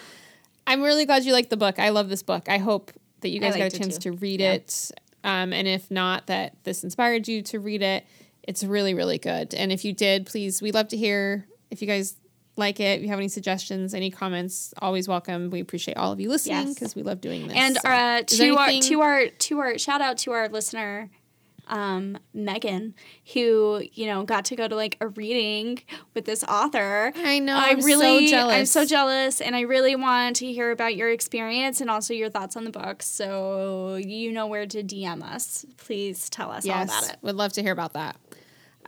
[0.68, 1.80] I'm really glad you liked the book.
[1.80, 2.48] I love this book.
[2.48, 2.92] I hope
[3.22, 4.54] that you guys got a chance to read Yeah.
[4.54, 4.92] it.
[5.24, 8.06] Um, and if not, that this inspired you to read it.
[8.44, 9.54] It's really, really good.
[9.54, 12.16] And if you did, please, we'd love to hear if you guys
[12.56, 12.98] like it.
[12.98, 15.50] If you have any suggestions, any comments, always welcome.
[15.50, 16.74] We appreciate all of you listening Yes.
[16.74, 17.58] because we love doing this.
[17.58, 21.10] And uh, to our to our to our shout out to our listener,
[21.70, 22.96] um, Megan,
[23.34, 25.80] who you know got to go to like a reading
[26.14, 27.14] with this author.
[27.16, 28.56] I know, I I'm so really, jealous.
[28.56, 32.30] I'm so jealous, and I really want to hear about your experience and also your
[32.30, 33.02] thoughts on the book.
[33.02, 35.66] So you know where to DM us.
[35.78, 37.08] Please tell us all about it.
[37.08, 37.16] Yes.
[37.22, 38.18] Would love to hear about that.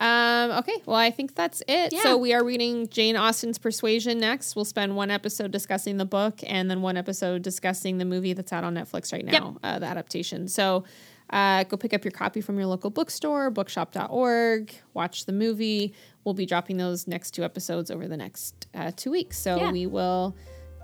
[0.01, 1.93] Um, okay, well, I think that's it.
[1.93, 2.01] Yeah.
[2.01, 4.55] So we are reading Jane Austen's Persuasion next.
[4.55, 8.51] We'll spend one episode discussing the book and then one episode discussing the movie that's
[8.51, 10.47] out on Netflix right now, uh, the adaptation.
[10.47, 10.86] So
[11.32, 15.93] uh, go pick up your copy from your local bookstore, bookshop.org, watch the movie.
[16.23, 19.38] We'll be dropping those next two episodes over the next uh, two weeks.
[19.38, 19.71] So Yeah.
[19.71, 20.36] we will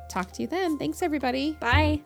[0.10, 0.78] talk to you then.
[0.78, 1.54] Thanks, everybody.
[1.60, 2.02] Bye.